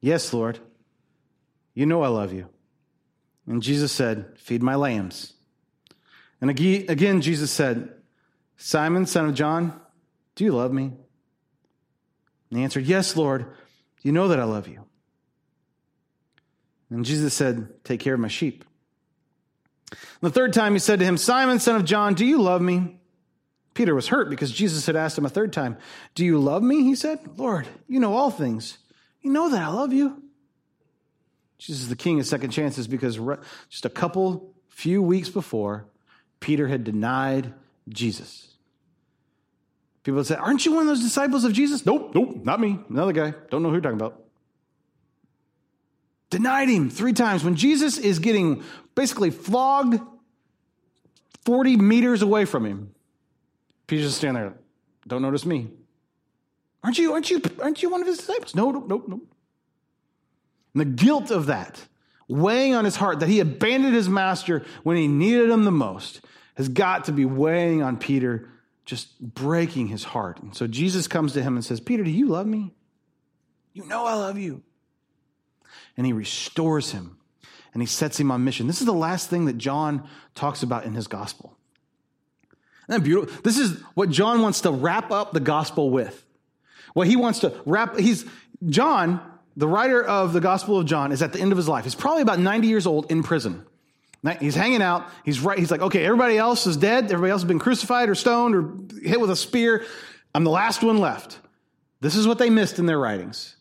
Yes, 0.00 0.32
Lord. 0.32 0.58
You 1.74 1.86
know 1.86 2.02
I 2.02 2.08
love 2.08 2.32
you. 2.32 2.48
And 3.46 3.62
Jesus 3.62 3.92
said, 3.92 4.26
Feed 4.36 4.62
my 4.62 4.74
lambs. 4.74 5.32
And 6.40 6.50
again, 6.50 7.22
Jesus 7.22 7.50
said, 7.50 7.95
Simon, 8.56 9.06
son 9.06 9.26
of 9.26 9.34
John, 9.34 9.78
do 10.34 10.44
you 10.44 10.52
love 10.52 10.72
me? 10.72 10.92
And 12.50 12.58
he 12.58 12.62
answered, 12.62 12.84
Yes, 12.84 13.16
Lord. 13.16 13.46
You 14.02 14.12
know 14.12 14.28
that 14.28 14.38
I 14.38 14.44
love 14.44 14.68
you. 14.68 14.84
And 16.90 17.04
Jesus 17.04 17.34
said, 17.34 17.82
Take 17.84 18.00
care 18.00 18.14
of 18.14 18.20
my 18.20 18.28
sheep. 18.28 18.64
And 19.90 19.98
the 20.20 20.30
third 20.30 20.52
time 20.52 20.74
he 20.74 20.78
said 20.78 21.00
to 21.00 21.04
him, 21.04 21.16
Simon, 21.16 21.58
son 21.58 21.76
of 21.76 21.84
John, 21.84 22.14
do 22.14 22.24
you 22.24 22.40
love 22.40 22.62
me? 22.62 22.98
Peter 23.74 23.94
was 23.94 24.08
hurt 24.08 24.30
because 24.30 24.50
Jesus 24.52 24.86
had 24.86 24.96
asked 24.96 25.18
him 25.18 25.26
a 25.26 25.30
third 25.30 25.52
time, 25.52 25.76
Do 26.14 26.24
you 26.24 26.38
love 26.38 26.62
me? 26.62 26.82
He 26.82 26.94
said, 26.94 27.18
Lord, 27.36 27.66
you 27.88 28.00
know 28.00 28.14
all 28.14 28.30
things. 28.30 28.78
You 29.20 29.32
know 29.32 29.50
that 29.50 29.62
I 29.62 29.68
love 29.68 29.92
you. 29.92 30.22
Jesus 31.58 31.82
is 31.82 31.88
the 31.88 31.96
king 31.96 32.20
of 32.20 32.26
second 32.26 32.50
chances 32.50 32.86
because 32.86 33.18
just 33.68 33.84
a 33.84 33.90
couple, 33.90 34.54
few 34.68 35.02
weeks 35.02 35.28
before, 35.28 35.86
Peter 36.38 36.68
had 36.68 36.84
denied 36.84 37.52
Jesus. 37.88 38.48
People 40.02 40.22
say, 40.24 40.36
Aren't 40.36 40.64
you 40.64 40.72
one 40.72 40.82
of 40.82 40.88
those 40.88 41.02
disciples 41.02 41.44
of 41.44 41.52
Jesus? 41.52 41.84
Nope, 41.84 42.12
nope, 42.14 42.44
not 42.44 42.60
me. 42.60 42.78
Another 42.88 43.12
guy. 43.12 43.34
Don't 43.50 43.62
know 43.62 43.68
who 43.68 43.74
you're 43.74 43.80
talking 43.80 44.00
about. 44.00 44.22
Denied 46.30 46.68
him 46.68 46.90
three 46.90 47.12
times. 47.12 47.44
When 47.44 47.56
Jesus 47.56 47.98
is 47.98 48.18
getting 48.18 48.62
basically 48.94 49.30
flogged 49.30 50.00
40 51.44 51.76
meters 51.76 52.22
away 52.22 52.44
from 52.44 52.64
him, 52.64 52.94
Peter's 53.86 54.06
just 54.06 54.18
standing 54.18 54.42
there. 54.42 54.54
Don't 55.06 55.22
notice 55.22 55.46
me. 55.46 55.68
Aren't 56.82 56.98
you, 56.98 57.12
aren't 57.12 57.30
you, 57.30 57.42
aren't 57.60 57.82
you 57.82 57.90
one 57.90 58.00
of 58.00 58.06
his 58.06 58.18
disciples? 58.18 58.54
No, 58.54 58.70
nope, 58.70 58.86
nope, 58.88 59.04
nope. 59.08 59.26
And 60.74 60.80
the 60.80 60.84
guilt 60.84 61.30
of 61.30 61.46
that, 61.46 61.86
weighing 62.28 62.74
on 62.74 62.84
his 62.84 62.96
heart 62.96 63.20
that 63.20 63.28
he 63.28 63.40
abandoned 63.40 63.94
his 63.94 64.08
master 64.08 64.64
when 64.82 64.96
he 64.96 65.08
needed 65.08 65.50
him 65.50 65.64
the 65.64 65.72
most, 65.72 66.20
has 66.56 66.68
got 66.68 67.04
to 67.04 67.12
be 67.12 67.24
weighing 67.24 67.82
on 67.82 67.96
Peter 67.96 68.48
just 68.84 69.20
breaking 69.20 69.88
his 69.88 70.04
heart. 70.04 70.40
And 70.42 70.54
so 70.54 70.66
Jesus 70.66 71.08
comes 71.08 71.32
to 71.34 71.42
him 71.42 71.56
and 71.56 71.64
says, 71.64 71.80
Peter, 71.80 72.04
do 72.04 72.10
you 72.10 72.26
love 72.26 72.46
me? 72.46 72.72
You 73.72 73.84
know 73.86 74.06
I 74.06 74.14
love 74.14 74.38
you. 74.38 74.62
And 75.96 76.06
he 76.06 76.12
restores 76.12 76.92
him 76.92 77.18
and 77.74 77.82
he 77.82 77.86
sets 77.86 78.18
him 78.18 78.30
on 78.30 78.44
mission. 78.44 78.66
This 78.66 78.80
is 78.80 78.86
the 78.86 78.92
last 78.92 79.28
thing 79.28 79.46
that 79.46 79.58
John 79.58 80.08
talks 80.34 80.62
about 80.62 80.84
in 80.84 80.94
his 80.94 81.08
gospel. 81.08 81.56
Isn't 82.88 83.02
that 83.02 83.04
beautiful? 83.04 83.42
This 83.42 83.58
is 83.58 83.80
what 83.94 84.08
John 84.08 84.40
wants 84.40 84.62
to 84.62 84.70
wrap 84.70 85.10
up 85.10 85.32
the 85.32 85.40
gospel 85.40 85.90
with. 85.90 86.24
What 86.94 87.08
he 87.08 87.16
wants 87.16 87.40
to 87.40 87.52
wrap, 87.66 87.98
he's, 87.98 88.24
John, 88.64 89.20
the 89.56 89.68
writer 89.68 90.02
of 90.02 90.32
the 90.32 90.40
gospel 90.40 90.78
of 90.78 90.86
John, 90.86 91.12
is 91.12 91.20
at 91.20 91.32
the 91.32 91.40
end 91.40 91.52
of 91.52 91.58
his 91.58 91.68
life. 91.68 91.84
He's 91.84 91.94
probably 91.94 92.22
about 92.22 92.38
90 92.38 92.68
years 92.68 92.86
old 92.86 93.10
in 93.10 93.22
prison. 93.22 93.66
He's 94.34 94.54
hanging 94.54 94.82
out. 94.82 95.08
He's 95.24 95.40
right. 95.40 95.58
He's 95.58 95.70
like, 95.70 95.80
okay, 95.80 96.04
everybody 96.04 96.38
else 96.38 96.66
is 96.66 96.76
dead. 96.76 97.04
Everybody 97.04 97.30
else 97.30 97.42
has 97.42 97.48
been 97.48 97.58
crucified 97.58 98.08
or 98.08 98.14
stoned 98.14 98.54
or 98.54 98.74
hit 99.02 99.20
with 99.20 99.30
a 99.30 99.36
spear. 99.36 99.84
I'm 100.34 100.44
the 100.44 100.50
last 100.50 100.82
one 100.82 100.98
left. 100.98 101.38
This 102.00 102.16
is 102.16 102.26
what 102.26 102.38
they 102.38 102.50
missed 102.50 102.78
in 102.78 102.86
their 102.86 102.98
writings. 102.98 103.56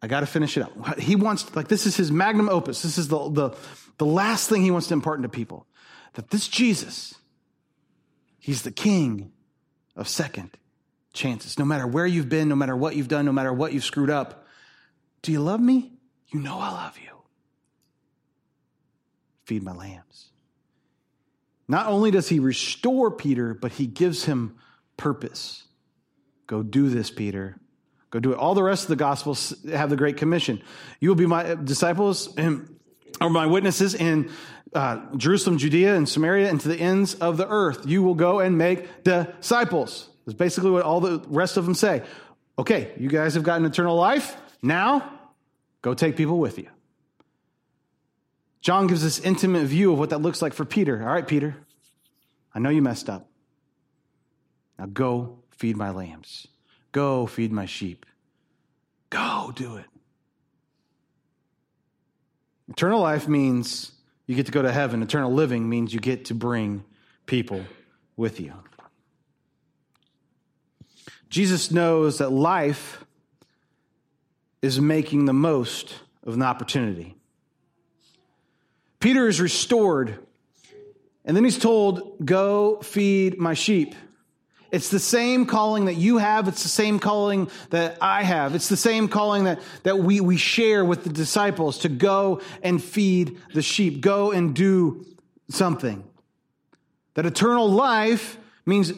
I 0.00 0.08
got 0.08 0.20
to 0.20 0.26
finish 0.26 0.56
it 0.56 0.62
up. 0.62 0.98
He 0.98 1.16
wants, 1.16 1.54
like, 1.54 1.68
this 1.68 1.86
is 1.86 1.96
his 1.96 2.10
magnum 2.10 2.48
opus. 2.48 2.82
This 2.82 2.98
is 2.98 3.08
the, 3.08 3.30
the, 3.30 3.50
the 3.98 4.06
last 4.06 4.48
thing 4.48 4.62
he 4.62 4.70
wants 4.70 4.88
to 4.88 4.94
impart 4.94 5.18
into 5.18 5.28
people. 5.28 5.66
That 6.14 6.30
this 6.30 6.48
Jesus, 6.48 7.14
he's 8.38 8.62
the 8.62 8.72
king 8.72 9.32
of 9.96 10.08
second 10.08 10.50
chances. 11.12 11.58
No 11.58 11.64
matter 11.64 11.86
where 11.86 12.06
you've 12.06 12.28
been, 12.28 12.48
no 12.48 12.56
matter 12.56 12.76
what 12.76 12.96
you've 12.96 13.08
done, 13.08 13.24
no 13.24 13.32
matter 13.32 13.52
what 13.52 13.72
you've 13.72 13.84
screwed 13.84 14.10
up. 14.10 14.46
Do 15.22 15.32
you 15.32 15.40
love 15.40 15.60
me? 15.60 15.92
You 16.28 16.40
know 16.40 16.58
I 16.58 16.70
love 16.70 16.98
you 16.98 17.11
feed 19.44 19.62
my 19.62 19.72
lambs. 19.72 20.30
Not 21.68 21.86
only 21.86 22.10
does 22.10 22.28
he 22.28 22.38
restore 22.38 23.10
Peter, 23.10 23.54
but 23.54 23.72
he 23.72 23.86
gives 23.86 24.24
him 24.24 24.56
purpose. 24.96 25.64
Go 26.46 26.62
do 26.62 26.88
this, 26.88 27.10
Peter. 27.10 27.56
Go 28.10 28.20
do 28.20 28.32
it. 28.32 28.38
All 28.38 28.54
the 28.54 28.62
rest 28.62 28.84
of 28.84 28.88
the 28.88 28.96
Gospels 28.96 29.54
have 29.70 29.88
the 29.88 29.96
Great 29.96 30.18
Commission. 30.18 30.62
You 31.00 31.08
will 31.08 31.16
be 31.16 31.26
my 31.26 31.54
disciples 31.54 32.34
and, 32.36 32.78
or 33.20 33.30
my 33.30 33.46
witnesses 33.46 33.94
in 33.94 34.30
uh, 34.74 35.00
Jerusalem, 35.16 35.56
Judea, 35.56 35.94
and 35.94 36.08
Samaria, 36.08 36.50
and 36.50 36.60
to 36.60 36.68
the 36.68 36.76
ends 36.78 37.14
of 37.14 37.36
the 37.36 37.48
earth. 37.48 37.86
You 37.86 38.02
will 38.02 38.14
go 38.14 38.40
and 38.40 38.58
make 38.58 39.04
disciples. 39.04 40.10
That's 40.26 40.36
basically 40.36 40.70
what 40.70 40.82
all 40.82 41.00
the 41.00 41.24
rest 41.28 41.56
of 41.56 41.64
them 41.64 41.74
say. 41.74 42.02
Okay, 42.58 42.92
you 42.98 43.08
guys 43.08 43.34
have 43.34 43.44
gotten 43.44 43.64
eternal 43.64 43.96
life. 43.96 44.36
Now, 44.62 45.20
go 45.80 45.94
take 45.94 46.16
people 46.16 46.38
with 46.38 46.58
you. 46.58 46.68
John 48.62 48.86
gives 48.86 49.02
this 49.02 49.18
intimate 49.18 49.66
view 49.66 49.92
of 49.92 49.98
what 49.98 50.10
that 50.10 50.22
looks 50.22 50.40
like 50.40 50.54
for 50.54 50.64
Peter. 50.64 51.02
All 51.02 51.12
right, 51.12 51.26
Peter, 51.26 51.56
I 52.54 52.60
know 52.60 52.70
you 52.70 52.80
messed 52.80 53.10
up. 53.10 53.28
Now 54.78 54.86
go 54.86 55.40
feed 55.50 55.76
my 55.76 55.90
lambs. 55.90 56.46
Go 56.92 57.26
feed 57.26 57.52
my 57.52 57.66
sheep. 57.66 58.06
Go 59.10 59.52
do 59.54 59.76
it. 59.76 59.86
Eternal 62.68 63.00
life 63.00 63.26
means 63.26 63.92
you 64.26 64.36
get 64.36 64.46
to 64.46 64.52
go 64.52 64.62
to 64.62 64.72
heaven. 64.72 65.02
Eternal 65.02 65.32
living 65.32 65.68
means 65.68 65.92
you 65.92 66.00
get 66.00 66.26
to 66.26 66.34
bring 66.34 66.84
people 67.26 67.64
with 68.16 68.40
you. 68.40 68.54
Jesus 71.28 71.70
knows 71.70 72.18
that 72.18 72.30
life 72.30 73.04
is 74.60 74.80
making 74.80 75.24
the 75.24 75.32
most 75.32 75.94
of 76.24 76.34
an 76.34 76.42
opportunity. 76.42 77.16
Peter 79.02 79.26
is 79.26 79.40
restored. 79.40 80.16
And 81.24 81.36
then 81.36 81.44
he's 81.44 81.58
told, 81.58 82.24
Go 82.24 82.80
feed 82.80 83.38
my 83.38 83.52
sheep. 83.52 83.94
It's 84.70 84.88
the 84.88 85.00
same 85.00 85.44
calling 85.44 85.84
that 85.84 85.96
you 85.96 86.16
have. 86.16 86.48
It's 86.48 86.62
the 86.62 86.68
same 86.68 86.98
calling 86.98 87.50
that 87.70 87.98
I 88.00 88.22
have. 88.22 88.54
It's 88.54 88.70
the 88.70 88.76
same 88.76 89.08
calling 89.08 89.44
that, 89.44 89.60
that 89.82 89.98
we, 89.98 90.20
we 90.20 90.38
share 90.38 90.82
with 90.82 91.04
the 91.04 91.10
disciples 91.10 91.78
to 91.80 91.90
go 91.90 92.40
and 92.62 92.82
feed 92.82 93.38
the 93.52 93.60
sheep, 93.60 94.00
go 94.00 94.30
and 94.30 94.54
do 94.54 95.04
something. 95.50 96.04
That 97.14 97.26
eternal 97.26 97.68
life 97.68 98.38
means 98.64 98.94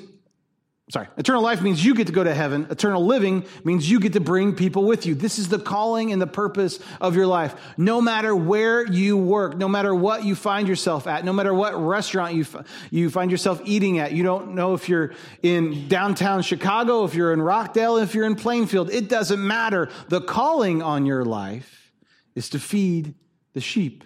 Sorry, 0.94 1.08
eternal 1.16 1.42
life 1.42 1.60
means 1.60 1.84
you 1.84 1.92
get 1.96 2.06
to 2.06 2.12
go 2.12 2.22
to 2.22 2.32
heaven. 2.32 2.68
Eternal 2.70 3.04
living 3.04 3.46
means 3.64 3.90
you 3.90 3.98
get 3.98 4.12
to 4.12 4.20
bring 4.20 4.54
people 4.54 4.84
with 4.84 5.06
you. 5.06 5.16
This 5.16 5.40
is 5.40 5.48
the 5.48 5.58
calling 5.58 6.12
and 6.12 6.22
the 6.22 6.26
purpose 6.28 6.78
of 7.00 7.16
your 7.16 7.26
life. 7.26 7.56
No 7.76 8.00
matter 8.00 8.32
where 8.36 8.86
you 8.86 9.16
work, 9.16 9.56
no 9.56 9.66
matter 9.66 9.92
what 9.92 10.24
you 10.24 10.36
find 10.36 10.68
yourself 10.68 11.08
at, 11.08 11.24
no 11.24 11.32
matter 11.32 11.52
what 11.52 11.74
restaurant 11.74 12.34
you, 12.34 12.46
you 12.92 13.10
find 13.10 13.32
yourself 13.32 13.60
eating 13.64 13.98
at, 13.98 14.12
you 14.12 14.22
don't 14.22 14.54
know 14.54 14.74
if 14.74 14.88
you're 14.88 15.14
in 15.42 15.88
downtown 15.88 16.42
Chicago, 16.42 17.02
if 17.02 17.16
you're 17.16 17.32
in 17.32 17.42
Rockdale, 17.42 17.96
if 17.96 18.14
you're 18.14 18.24
in 18.24 18.36
Plainfield, 18.36 18.88
it 18.92 19.08
doesn't 19.08 19.44
matter. 19.44 19.90
The 20.10 20.20
calling 20.20 20.80
on 20.80 21.06
your 21.06 21.24
life 21.24 21.90
is 22.36 22.50
to 22.50 22.60
feed 22.60 23.16
the 23.52 23.60
sheep. 23.60 24.04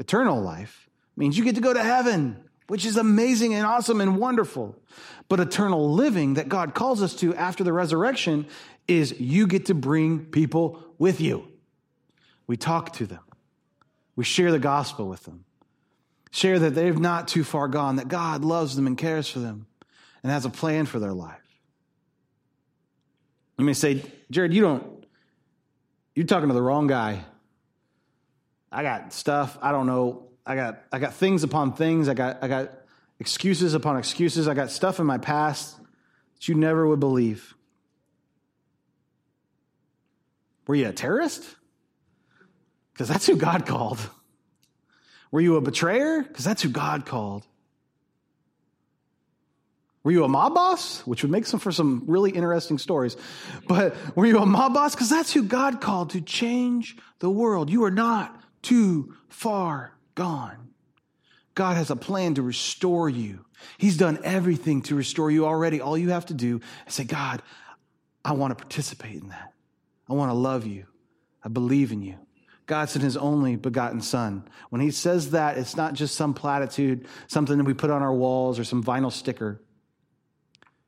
Eternal 0.00 0.42
life 0.42 0.90
means 1.16 1.38
you 1.38 1.44
get 1.44 1.54
to 1.54 1.60
go 1.60 1.72
to 1.72 1.84
heaven 1.84 2.49
which 2.70 2.86
is 2.86 2.96
amazing 2.96 3.52
and 3.52 3.66
awesome 3.66 4.00
and 4.00 4.16
wonderful. 4.16 4.76
But 5.28 5.40
eternal 5.40 5.92
living 5.92 6.34
that 6.34 6.48
God 6.48 6.72
calls 6.72 7.02
us 7.02 7.16
to 7.16 7.34
after 7.34 7.64
the 7.64 7.72
resurrection 7.72 8.46
is 8.86 9.18
you 9.18 9.48
get 9.48 9.66
to 9.66 9.74
bring 9.74 10.26
people 10.26 10.80
with 10.96 11.20
you. 11.20 11.48
We 12.46 12.56
talk 12.56 12.92
to 12.94 13.06
them, 13.06 13.24
we 14.14 14.22
share 14.22 14.52
the 14.52 14.60
gospel 14.60 15.08
with 15.08 15.24
them, 15.24 15.44
share 16.30 16.60
that 16.60 16.76
they've 16.76 16.96
not 16.96 17.26
too 17.26 17.42
far 17.42 17.66
gone, 17.66 17.96
that 17.96 18.06
God 18.06 18.44
loves 18.44 18.76
them 18.76 18.86
and 18.86 18.96
cares 18.96 19.28
for 19.28 19.40
them 19.40 19.66
and 20.22 20.30
has 20.30 20.44
a 20.44 20.50
plan 20.50 20.86
for 20.86 21.00
their 21.00 21.12
life. 21.12 21.42
You 23.58 23.64
may 23.64 23.72
say, 23.72 24.04
Jared, 24.30 24.54
you 24.54 24.62
don't, 24.62 25.06
you're 26.14 26.24
talking 26.24 26.46
to 26.46 26.54
the 26.54 26.62
wrong 26.62 26.86
guy. 26.86 27.24
I 28.70 28.84
got 28.84 29.12
stuff, 29.12 29.58
I 29.60 29.72
don't 29.72 29.88
know 29.88 30.29
I 30.46 30.54
got 30.54 30.82
I 30.92 30.98
got 30.98 31.14
things 31.14 31.42
upon 31.42 31.74
things. 31.74 32.08
I 32.08 32.14
got 32.14 32.42
I 32.42 32.48
got 32.48 32.70
excuses 33.18 33.74
upon 33.74 33.96
excuses. 33.96 34.48
I 34.48 34.54
got 34.54 34.70
stuff 34.70 34.98
in 34.98 35.06
my 35.06 35.18
past 35.18 35.78
that 36.34 36.48
you 36.48 36.54
never 36.54 36.86
would 36.86 37.00
believe. 37.00 37.54
Were 40.66 40.74
you 40.74 40.88
a 40.88 40.92
terrorist? 40.92 41.44
Because 42.92 43.08
that's 43.08 43.26
who 43.26 43.36
God 43.36 43.66
called. 43.66 43.98
Were 45.30 45.40
you 45.40 45.56
a 45.56 45.60
betrayer? 45.60 46.22
Because 46.22 46.44
that's 46.44 46.62
who 46.62 46.68
God 46.68 47.06
called. 47.06 47.46
Were 50.02 50.10
you 50.10 50.24
a 50.24 50.28
mob 50.28 50.54
boss? 50.54 51.06
Which 51.06 51.22
would 51.22 51.30
make 51.30 51.44
some 51.44 51.60
for 51.60 51.72
some 51.72 52.04
really 52.06 52.30
interesting 52.30 52.78
stories. 52.78 53.16
But 53.68 53.94
were 54.16 54.26
you 54.26 54.38
a 54.38 54.46
mob 54.46 54.74
boss? 54.74 54.94
Because 54.94 55.10
that's 55.10 55.32
who 55.32 55.44
God 55.44 55.80
called 55.80 56.10
to 56.10 56.20
change 56.20 56.96
the 57.18 57.30
world. 57.30 57.70
You 57.70 57.84
are 57.84 57.90
not 57.90 58.40
too 58.62 59.14
far 59.28 59.92
gone. 60.20 60.68
God 61.54 61.78
has 61.78 61.90
a 61.90 61.96
plan 61.96 62.34
to 62.34 62.42
restore 62.42 63.08
you. 63.08 63.46
He's 63.78 63.96
done 63.96 64.18
everything 64.22 64.82
to 64.82 64.94
restore 64.94 65.30
you 65.30 65.46
already. 65.46 65.80
All 65.80 65.96
you 65.96 66.10
have 66.10 66.26
to 66.26 66.34
do 66.34 66.60
is 66.86 66.92
say, 66.92 67.04
God, 67.04 67.40
I 68.22 68.32
want 68.32 68.50
to 68.50 68.54
participate 68.62 69.22
in 69.22 69.30
that. 69.30 69.54
I 70.10 70.12
want 70.12 70.30
to 70.30 70.34
love 70.34 70.66
you. 70.66 70.84
I 71.42 71.48
believe 71.48 71.90
in 71.90 72.02
you. 72.02 72.16
God 72.66 72.90
sent 72.90 73.02
his 73.02 73.16
only 73.16 73.56
begotten 73.56 74.02
son. 74.02 74.44
When 74.68 74.82
he 74.82 74.90
says 74.90 75.30
that, 75.30 75.56
it's 75.56 75.74
not 75.74 75.94
just 75.94 76.16
some 76.16 76.34
platitude, 76.34 77.08
something 77.26 77.56
that 77.56 77.64
we 77.64 77.72
put 77.72 77.90
on 77.90 78.02
our 78.02 78.12
walls 78.12 78.58
or 78.58 78.64
some 78.64 78.84
vinyl 78.84 79.10
sticker. 79.10 79.62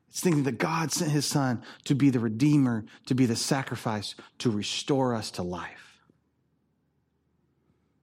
It's 0.09 0.21
thinking 0.21 0.43
that 0.43 0.59
God 0.59 0.91
sent 0.91 1.09
his 1.09 1.25
son 1.25 1.63
to 1.85 1.95
be 1.95 2.11
the 2.11 2.19
redeemer, 2.19 2.85
to 3.07 3.15
be 3.15 3.25
the 3.25 3.35
sacrifice, 3.35 4.13
to 4.37 4.51
restore 4.51 5.15
us 5.15 5.31
to 5.31 5.41
life. 5.41 5.92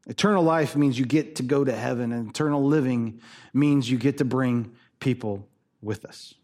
Eternal 0.07 0.43
life 0.43 0.77
means 0.77 0.99
you 0.99 1.05
get 1.05 1.37
to 1.37 1.43
go 1.43 1.65
to 1.65 1.73
heaven, 1.73 2.13
and 2.13 2.31
eternal 2.31 2.65
living 2.65 3.21
means 3.53 3.91
you 3.91 3.99
get 3.99 4.19
to 4.19 4.25
bring 4.25 4.73
people 4.99 5.47
with 5.83 6.05
us. 6.05 6.35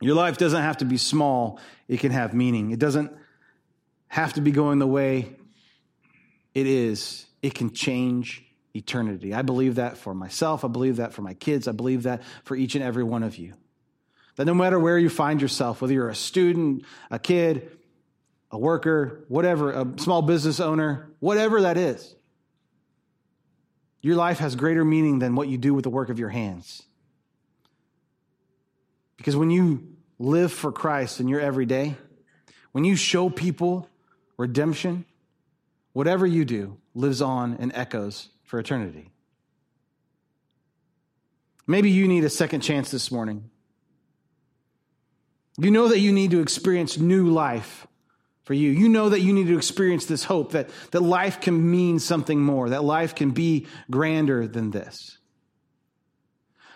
Your 0.00 0.14
life 0.14 0.38
doesn't 0.38 0.62
have 0.62 0.78
to 0.78 0.84
be 0.84 0.96
small, 0.96 1.58
it 1.88 2.00
can 2.00 2.12
have 2.12 2.34
meaning. 2.34 2.70
It 2.70 2.78
doesn't 2.78 3.12
have 4.08 4.34
to 4.34 4.40
be 4.40 4.52
going 4.52 4.78
the 4.78 4.86
way 4.86 5.36
it 6.54 6.66
is, 6.66 7.26
it 7.42 7.54
can 7.54 7.72
change 7.72 8.44
eternity. 8.74 9.34
I 9.34 9.42
believe 9.42 9.76
that 9.76 9.96
for 9.96 10.14
myself, 10.14 10.64
I 10.64 10.68
believe 10.68 10.96
that 10.96 11.12
for 11.12 11.22
my 11.22 11.34
kids, 11.34 11.68
I 11.68 11.72
believe 11.72 12.04
that 12.04 12.22
for 12.44 12.56
each 12.56 12.74
and 12.74 12.84
every 12.84 13.04
one 13.04 13.22
of 13.22 13.36
you. 13.36 13.54
That 14.36 14.46
no 14.46 14.54
matter 14.54 14.78
where 14.78 14.98
you 14.98 15.08
find 15.08 15.40
yourself, 15.40 15.80
whether 15.80 15.94
you're 15.94 16.08
a 16.08 16.14
student, 16.14 16.84
a 17.10 17.18
kid, 17.18 17.70
a 18.50 18.58
worker, 18.58 19.24
whatever, 19.28 19.72
a 19.72 19.86
small 19.98 20.22
business 20.22 20.60
owner, 20.60 21.10
whatever 21.20 21.62
that 21.62 21.76
is, 21.76 22.14
your 24.04 24.16
life 24.16 24.38
has 24.38 24.54
greater 24.54 24.84
meaning 24.84 25.18
than 25.18 25.34
what 25.34 25.48
you 25.48 25.56
do 25.56 25.72
with 25.72 25.82
the 25.82 25.88
work 25.88 26.10
of 26.10 26.18
your 26.18 26.28
hands. 26.28 26.82
Because 29.16 29.34
when 29.34 29.48
you 29.48 29.96
live 30.18 30.52
for 30.52 30.70
Christ 30.70 31.20
in 31.20 31.28
your 31.28 31.40
everyday, 31.40 31.96
when 32.72 32.84
you 32.84 32.96
show 32.96 33.30
people 33.30 33.88
redemption, 34.36 35.06
whatever 35.94 36.26
you 36.26 36.44
do 36.44 36.76
lives 36.94 37.22
on 37.22 37.56
and 37.58 37.72
echoes 37.74 38.28
for 38.42 38.58
eternity. 38.58 39.08
Maybe 41.66 41.90
you 41.90 42.06
need 42.06 42.24
a 42.24 42.30
second 42.30 42.60
chance 42.60 42.90
this 42.90 43.10
morning. 43.10 43.48
You 45.56 45.70
know 45.70 45.88
that 45.88 46.00
you 46.00 46.12
need 46.12 46.32
to 46.32 46.40
experience 46.40 46.98
new 46.98 47.30
life 47.30 47.86
for 48.44 48.54
you. 48.54 48.70
You 48.70 48.88
know 48.88 49.08
that 49.08 49.20
you 49.20 49.32
need 49.32 49.46
to 49.48 49.56
experience 49.56 50.06
this 50.06 50.24
hope 50.24 50.52
that, 50.52 50.70
that 50.92 51.00
life 51.00 51.40
can 51.40 51.70
mean 51.70 51.98
something 51.98 52.40
more, 52.40 52.70
that 52.70 52.84
life 52.84 53.14
can 53.14 53.30
be 53.30 53.66
grander 53.90 54.46
than 54.46 54.70
this. 54.70 55.18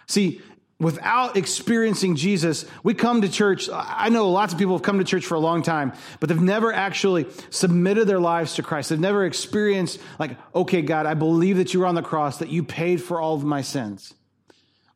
See, 0.07 0.41
without 0.81 1.37
experiencing 1.37 2.17
Jesus, 2.17 2.65
we 2.83 2.95
come 2.95 3.21
to 3.21 3.29
church. 3.29 3.69
I 3.73 4.09
know 4.09 4.31
lots 4.31 4.55
of 4.55 4.59
people 4.59 4.75
have 4.75 4.83
come 4.83 4.99
to 4.99 5.05
church 5.05 5.27
for 5.27 5.35
a 5.35 5.41
long 5.41 5.63
time, 5.63 5.93
but 6.21 6.29
they've 6.29 6.41
never 6.41 6.73
actually 6.73 7.27
submitted 7.51 8.07
their 8.07 8.21
lives 8.21 8.55
to 8.55 8.63
Christ. 8.63 8.89
They've 8.89 8.99
never 8.99 9.27
experienced, 9.27 10.01
like, 10.19 10.39
okay, 10.55 10.81
God, 10.81 11.05
I 11.05 11.15
believe 11.15 11.59
that 11.59 11.75
you 11.75 11.81
were 11.81 11.87
on 11.87 11.95
the 11.95 12.03
cross, 12.03 12.39
that 12.39 12.49
you 12.49 12.63
paid 12.63 13.03
for 13.03 13.21
all 13.21 13.35
of 13.35 13.45
my 13.45 13.61
sins. 13.61 14.15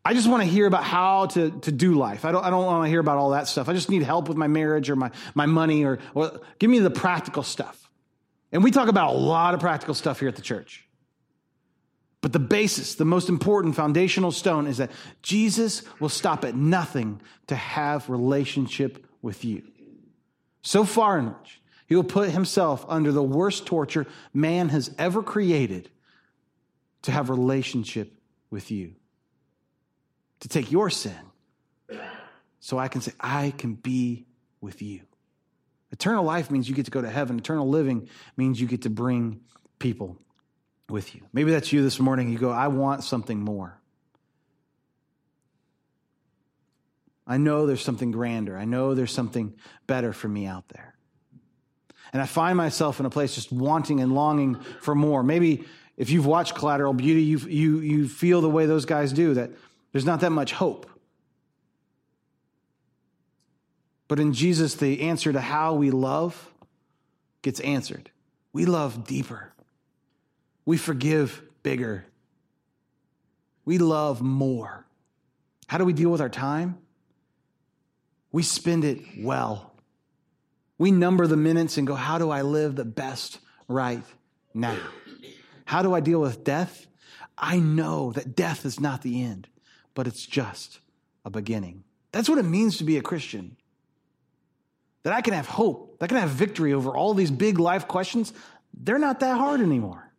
I 0.04 0.14
just 0.14 0.28
want 0.28 0.42
to 0.42 0.48
hear 0.48 0.66
about 0.66 0.82
how 0.82 1.26
to, 1.26 1.50
to 1.50 1.72
do 1.72 1.94
life. 1.94 2.24
I 2.24 2.32
don't, 2.32 2.44
I 2.44 2.50
don't 2.50 2.66
want 2.66 2.84
to 2.84 2.90
hear 2.90 2.98
about 2.98 3.18
all 3.18 3.30
that 3.30 3.46
stuff. 3.46 3.68
I 3.68 3.72
just 3.72 3.88
need 3.88 4.02
help 4.02 4.28
with 4.28 4.36
my 4.36 4.48
marriage 4.48 4.90
or 4.90 4.96
my, 4.96 5.12
my 5.34 5.46
money 5.46 5.84
or, 5.84 6.00
or 6.14 6.40
give 6.58 6.70
me 6.70 6.80
the 6.80 6.90
practical 6.90 7.44
stuff. 7.44 7.88
And 8.50 8.64
we 8.64 8.72
talk 8.72 8.88
about 8.88 9.14
a 9.14 9.16
lot 9.16 9.54
of 9.54 9.60
practical 9.60 9.94
stuff 9.94 10.18
here 10.18 10.28
at 10.28 10.36
the 10.36 10.42
church. 10.42 10.86
But 12.20 12.32
the 12.32 12.40
basis, 12.40 12.96
the 12.96 13.04
most 13.04 13.28
important 13.28 13.76
foundational 13.76 14.32
stone 14.32 14.66
is 14.66 14.78
that 14.78 14.90
Jesus 15.22 15.82
will 16.00 16.08
stop 16.08 16.44
at 16.44 16.54
nothing 16.54 17.20
to 17.46 17.54
have 17.54 18.10
relationship 18.10 19.06
with 19.22 19.44
you. 19.44 19.62
So 20.62 20.84
far 20.84 21.18
in 21.18 21.26
which 21.26 21.60
he 21.86 21.94
will 21.94 22.04
put 22.04 22.30
himself 22.30 22.84
under 22.88 23.12
the 23.12 23.22
worst 23.22 23.66
torture 23.66 24.06
man 24.34 24.68
has 24.70 24.92
ever 24.98 25.22
created 25.22 25.90
to 27.02 27.12
have 27.12 27.30
relationship 27.30 28.12
with 28.50 28.70
you 28.70 28.94
to 30.42 30.48
take 30.48 30.72
your 30.72 30.90
sin 30.90 31.14
so 32.58 32.78
I 32.78 32.88
can 32.88 33.00
say, 33.00 33.12
I 33.20 33.52
can 33.56 33.74
be 33.74 34.26
with 34.60 34.82
you. 34.82 35.02
Eternal 35.92 36.24
life 36.24 36.50
means 36.50 36.68
you 36.68 36.74
get 36.74 36.86
to 36.86 36.90
go 36.90 37.00
to 37.00 37.08
heaven. 37.08 37.38
Eternal 37.38 37.68
living 37.68 38.08
means 38.36 38.60
you 38.60 38.66
get 38.66 38.82
to 38.82 38.90
bring 38.90 39.40
people 39.78 40.16
with 40.88 41.14
you. 41.14 41.22
Maybe 41.32 41.52
that's 41.52 41.72
you 41.72 41.82
this 41.82 42.00
morning. 42.00 42.30
You 42.30 42.38
go, 42.38 42.50
I 42.50 42.68
want 42.68 43.04
something 43.04 43.40
more. 43.40 43.78
I 47.24 47.36
know 47.36 47.66
there's 47.66 47.82
something 47.82 48.10
grander. 48.10 48.58
I 48.58 48.64
know 48.64 48.94
there's 48.94 49.12
something 49.12 49.54
better 49.86 50.12
for 50.12 50.28
me 50.28 50.46
out 50.46 50.68
there. 50.70 50.94
And 52.12 52.20
I 52.20 52.26
find 52.26 52.56
myself 52.56 52.98
in 52.98 53.06
a 53.06 53.10
place 53.10 53.34
just 53.36 53.52
wanting 53.52 54.00
and 54.00 54.12
longing 54.12 54.56
for 54.80 54.94
more. 54.94 55.22
Maybe 55.22 55.64
if 55.96 56.10
you've 56.10 56.26
watched 56.26 56.56
Collateral 56.56 56.94
Beauty, 56.94 57.22
you, 57.22 57.38
you, 57.38 57.78
you 57.78 58.08
feel 58.08 58.40
the 58.40 58.50
way 58.50 58.66
those 58.66 58.86
guys 58.86 59.12
do 59.12 59.34
that 59.34 59.50
there's 59.92 60.06
not 60.06 60.20
that 60.20 60.32
much 60.32 60.52
hope. 60.52 60.88
But 64.08 64.18
in 64.18 64.32
Jesus, 64.32 64.74
the 64.74 65.02
answer 65.02 65.32
to 65.32 65.40
how 65.40 65.74
we 65.74 65.90
love 65.90 66.52
gets 67.42 67.60
answered. 67.60 68.10
We 68.52 68.66
love 68.66 69.06
deeper. 69.06 69.52
We 70.64 70.76
forgive 70.76 71.42
bigger. 71.62 72.04
We 73.64 73.78
love 73.78 74.20
more. 74.20 74.86
How 75.66 75.78
do 75.78 75.84
we 75.84 75.92
deal 75.92 76.10
with 76.10 76.20
our 76.20 76.28
time? 76.28 76.78
We 78.32 78.42
spend 78.42 78.84
it 78.84 79.00
well. 79.18 79.72
We 80.78 80.90
number 80.90 81.26
the 81.26 81.36
minutes 81.36 81.78
and 81.78 81.86
go, 81.86 81.94
how 81.94 82.18
do 82.18 82.30
I 82.30 82.42
live 82.42 82.76
the 82.76 82.84
best 82.84 83.38
right 83.68 84.02
now? 84.52 84.78
How 85.64 85.82
do 85.82 85.94
I 85.94 86.00
deal 86.00 86.20
with 86.20 86.44
death? 86.44 86.86
I 87.38 87.58
know 87.58 88.12
that 88.12 88.36
death 88.36 88.66
is 88.66 88.80
not 88.80 89.02
the 89.02 89.22
end 89.22 89.48
but 89.94 90.06
it's 90.06 90.26
just 90.26 90.80
a 91.24 91.30
beginning. 91.30 91.84
That's 92.12 92.28
what 92.28 92.38
it 92.38 92.44
means 92.44 92.78
to 92.78 92.84
be 92.84 92.96
a 92.96 93.02
Christian. 93.02 93.56
That 95.02 95.12
I 95.12 95.20
can 95.20 95.34
have 95.34 95.48
hope, 95.48 95.98
that 95.98 96.04
I 96.04 96.08
can 96.08 96.18
have 96.18 96.30
victory 96.30 96.72
over 96.72 96.96
all 96.96 97.14
these 97.14 97.30
big 97.30 97.58
life 97.58 97.88
questions. 97.88 98.32
They're 98.72 98.98
not 98.98 99.20
that 99.20 99.36
hard 99.36 99.60
anymore. 99.60 100.12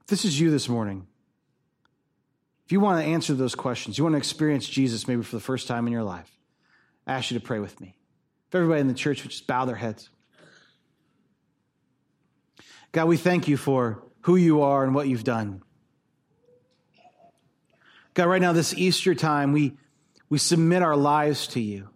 If 0.00 0.06
this 0.06 0.24
is 0.24 0.38
you 0.38 0.50
this 0.50 0.68
morning, 0.68 1.06
If 2.64 2.72
you 2.72 2.80
want 2.80 3.04
to 3.04 3.10
answer 3.10 3.34
those 3.34 3.54
questions, 3.54 3.98
you 3.98 4.04
want 4.04 4.14
to 4.14 4.18
experience 4.18 4.66
Jesus 4.66 5.06
maybe 5.06 5.22
for 5.22 5.36
the 5.36 5.40
first 5.42 5.68
time 5.68 5.86
in 5.86 5.92
your 5.92 6.02
life, 6.02 6.30
I 7.06 7.12
ask 7.14 7.30
you 7.30 7.38
to 7.38 7.44
pray 7.44 7.58
with 7.58 7.78
me. 7.80 7.94
If 8.48 8.54
everybody 8.54 8.80
in 8.80 8.88
the 8.88 8.94
church 8.94 9.22
would 9.22 9.30
just 9.30 9.46
bow 9.46 9.66
their 9.66 9.76
heads. 9.76 10.08
God, 12.92 13.08
we 13.08 13.16
thank 13.16 13.48
you 13.48 13.56
for 13.56 14.02
who 14.22 14.36
you 14.36 14.62
are 14.62 14.84
and 14.84 14.94
what 14.94 15.08
you've 15.08 15.24
done. 15.24 15.62
God, 18.14 18.26
right 18.26 18.40
now, 18.40 18.52
this 18.52 18.72
Easter 18.74 19.14
time, 19.14 19.52
we, 19.52 19.76
we 20.28 20.38
submit 20.38 20.82
our 20.82 20.96
lives 20.96 21.48
to 21.48 21.60
you. 21.60 21.88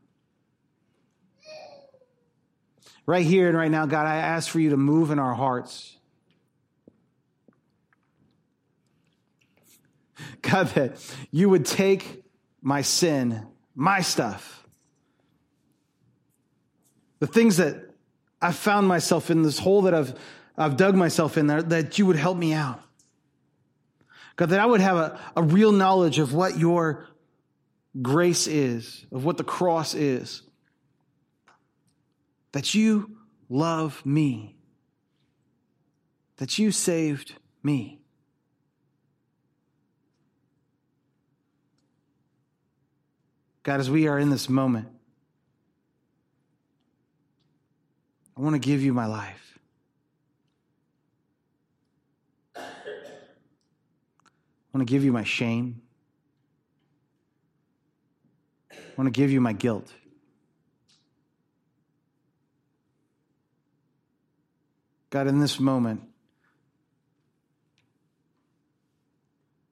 Right 3.07 3.25
here 3.25 3.49
and 3.49 3.57
right 3.57 3.71
now, 3.71 3.87
God, 3.87 4.07
I 4.07 4.17
ask 4.17 4.51
for 4.51 4.61
you 4.61 4.71
to 4.71 4.77
move 4.77 5.11
in 5.11 5.19
our 5.19 5.33
hearts. 5.33 5.97
God, 10.43 10.67
that 10.69 10.97
you 11.31 11.49
would 11.49 11.65
take 11.65 12.25
my 12.61 12.83
sin, 12.83 13.47
my 13.75 14.01
stuff, 14.01 14.67
the 17.21 17.27
things 17.27 17.57
that 17.57 17.77
I've 18.43 18.57
found 18.57 18.87
myself 18.87 19.31
in, 19.31 19.43
this 19.43 19.59
hole 19.59 19.83
that 19.83 19.95
I've, 19.95 20.19
I've 20.57 20.77
dug 20.77 20.95
myself 20.95 21.37
in 21.39 21.47
there, 21.47 21.63
that 21.63 21.99
you 21.99 22.07
would 22.07 22.17
help 22.17 22.37
me 22.37 22.53
out. 22.53 22.81
God, 24.39 24.51
that 24.51 24.61
I 24.61 24.67
would 24.67 24.81
have 24.81 24.97
a, 24.97 25.21
a 25.35 25.43
real 25.43 25.73
knowledge 25.73 26.21
of 26.21 26.33
what 26.33 26.57
your 26.57 27.09
grace 28.01 28.47
is, 28.47 29.05
of 29.11 29.25
what 29.25 29.37
the 29.37 29.43
cross 29.43 29.95
is. 29.95 30.43
That 32.53 32.73
you 32.73 33.19
love 33.49 34.07
me. 34.07 34.55
That 36.37 36.57
you 36.57 36.71
saved 36.71 37.35
me. 37.65 37.99
God, 43.65 43.81
as 43.81 43.91
we 43.91 44.07
are 44.07 44.21
in 44.21 44.31
this 44.31 44.49
moment, 44.49 44.87
I 48.37 48.41
want 48.41 48.55
to 48.55 48.61
give 48.61 48.85
you 48.85 48.95
my 48.95 49.07
life. 49.07 49.59
I 52.55 52.63
want 54.73 54.87
to 54.87 54.91
give 54.91 55.05
you 55.05 55.13
my 55.13 55.25
shame. 55.25 55.83
I 58.71 58.77
want 58.97 59.13
to 59.13 59.19
give 59.19 59.31
you 59.31 59.41
my 59.41 59.53
guilt. 59.53 59.93
God, 65.11 65.27
in 65.27 65.41
this 65.41 65.59
moment, 65.59 66.03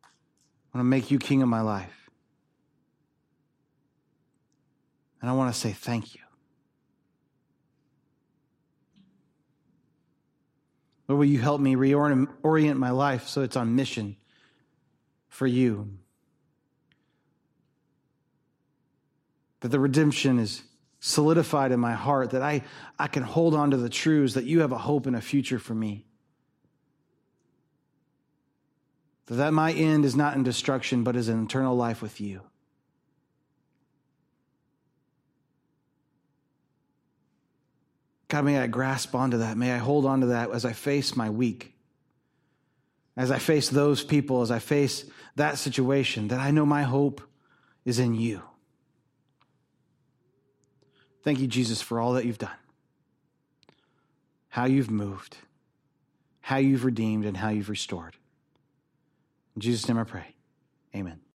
I 0.03 0.79
want 0.79 0.85
to 0.85 0.89
make 0.89 1.11
you 1.11 1.19
king 1.19 1.43
of 1.43 1.49
my 1.49 1.61
life. 1.61 2.11
And 5.21 5.29
I 5.29 5.35
want 5.35 5.53
to 5.53 5.61
say 5.61 5.73
thank 5.73 6.15
you. 6.15 6.21
Lord, 11.09 11.19
will 11.19 11.27
you 11.27 11.39
help 11.39 11.61
me 11.61 11.77
reorient 11.77 12.79
my 12.79 12.91
life 12.91 13.29
so 13.29 13.43
it's 13.43 13.57
on 13.57 13.75
mission 13.77 14.17
for 15.37 15.47
you? 15.47 15.91
That 19.61 19.69
the 19.69 19.79
redemption 19.79 20.39
is 20.39 20.63
solidified 20.99 21.73
in 21.73 21.79
my 21.79 21.93
heart, 21.93 22.31
that 22.31 22.41
I, 22.41 22.63
I 22.99 23.07
can 23.07 23.23
hold 23.23 23.55
on 23.55 23.71
to 23.73 23.77
the 23.77 23.91
truths 23.91 24.33
that 24.33 24.45
you 24.45 24.61
have 24.61 24.73
a 24.73 24.79
hope 24.79 25.05
and 25.05 25.15
a 25.15 25.21
future 25.21 25.59
for 25.59 25.75
me. 25.75 26.07
That, 29.27 29.35
that 29.35 29.53
my 29.53 29.73
end 29.73 30.07
is 30.07 30.17
not 30.17 30.37
in 30.37 30.43
destruction, 30.43 31.05
but 31.05 31.17
is 31.17 31.29
an 31.29 31.45
eternal 31.45 31.77
life 31.77 32.01
with 32.01 32.19
you. 32.19 32.41
God, 38.29 38.47
may 38.47 38.59
I 38.59 38.67
grasp 38.69 39.15
onto 39.15 39.37
that. 39.37 39.59
May 39.59 39.73
I 39.73 39.79
hold 39.79 40.07
onto 40.07 40.29
that 40.29 40.51
as 40.51 40.65
I 40.65 40.73
face 40.73 41.15
my 41.15 41.29
week, 41.29 41.76
as 43.17 43.31
I 43.31 43.39
face 43.39 43.69
those 43.69 44.05
people, 44.05 44.43
as 44.43 44.51
I 44.51 44.59
face 44.59 45.05
that 45.37 45.59
situation, 45.59 46.29
that 46.29 46.39
I 46.39 46.51
know 46.51 46.67
my 46.67 46.83
hope 46.83 47.23
is 47.85 47.99
in 47.99 48.15
you. 48.15 48.43
Thank 51.23 51.41
you, 51.41 51.47
Jesus, 51.47 51.83
for 51.83 51.99
all 51.99 52.13
that 52.13 52.25
you've 52.25 52.39
done, 52.39 52.51
how 54.49 54.67
you've 54.67 54.91
moved, 54.91 55.37
how 56.41 56.59
you've 56.59 56.85
redeemed, 56.85 57.25
and 57.25 57.37
how 57.37 57.49
you've 57.49 57.71
restored. 57.71 58.17
In 59.57 59.63
Jesus' 59.63 59.89
name 59.89 59.99
I 59.99 60.05
pray. 60.05 60.35
Amen. 60.95 61.21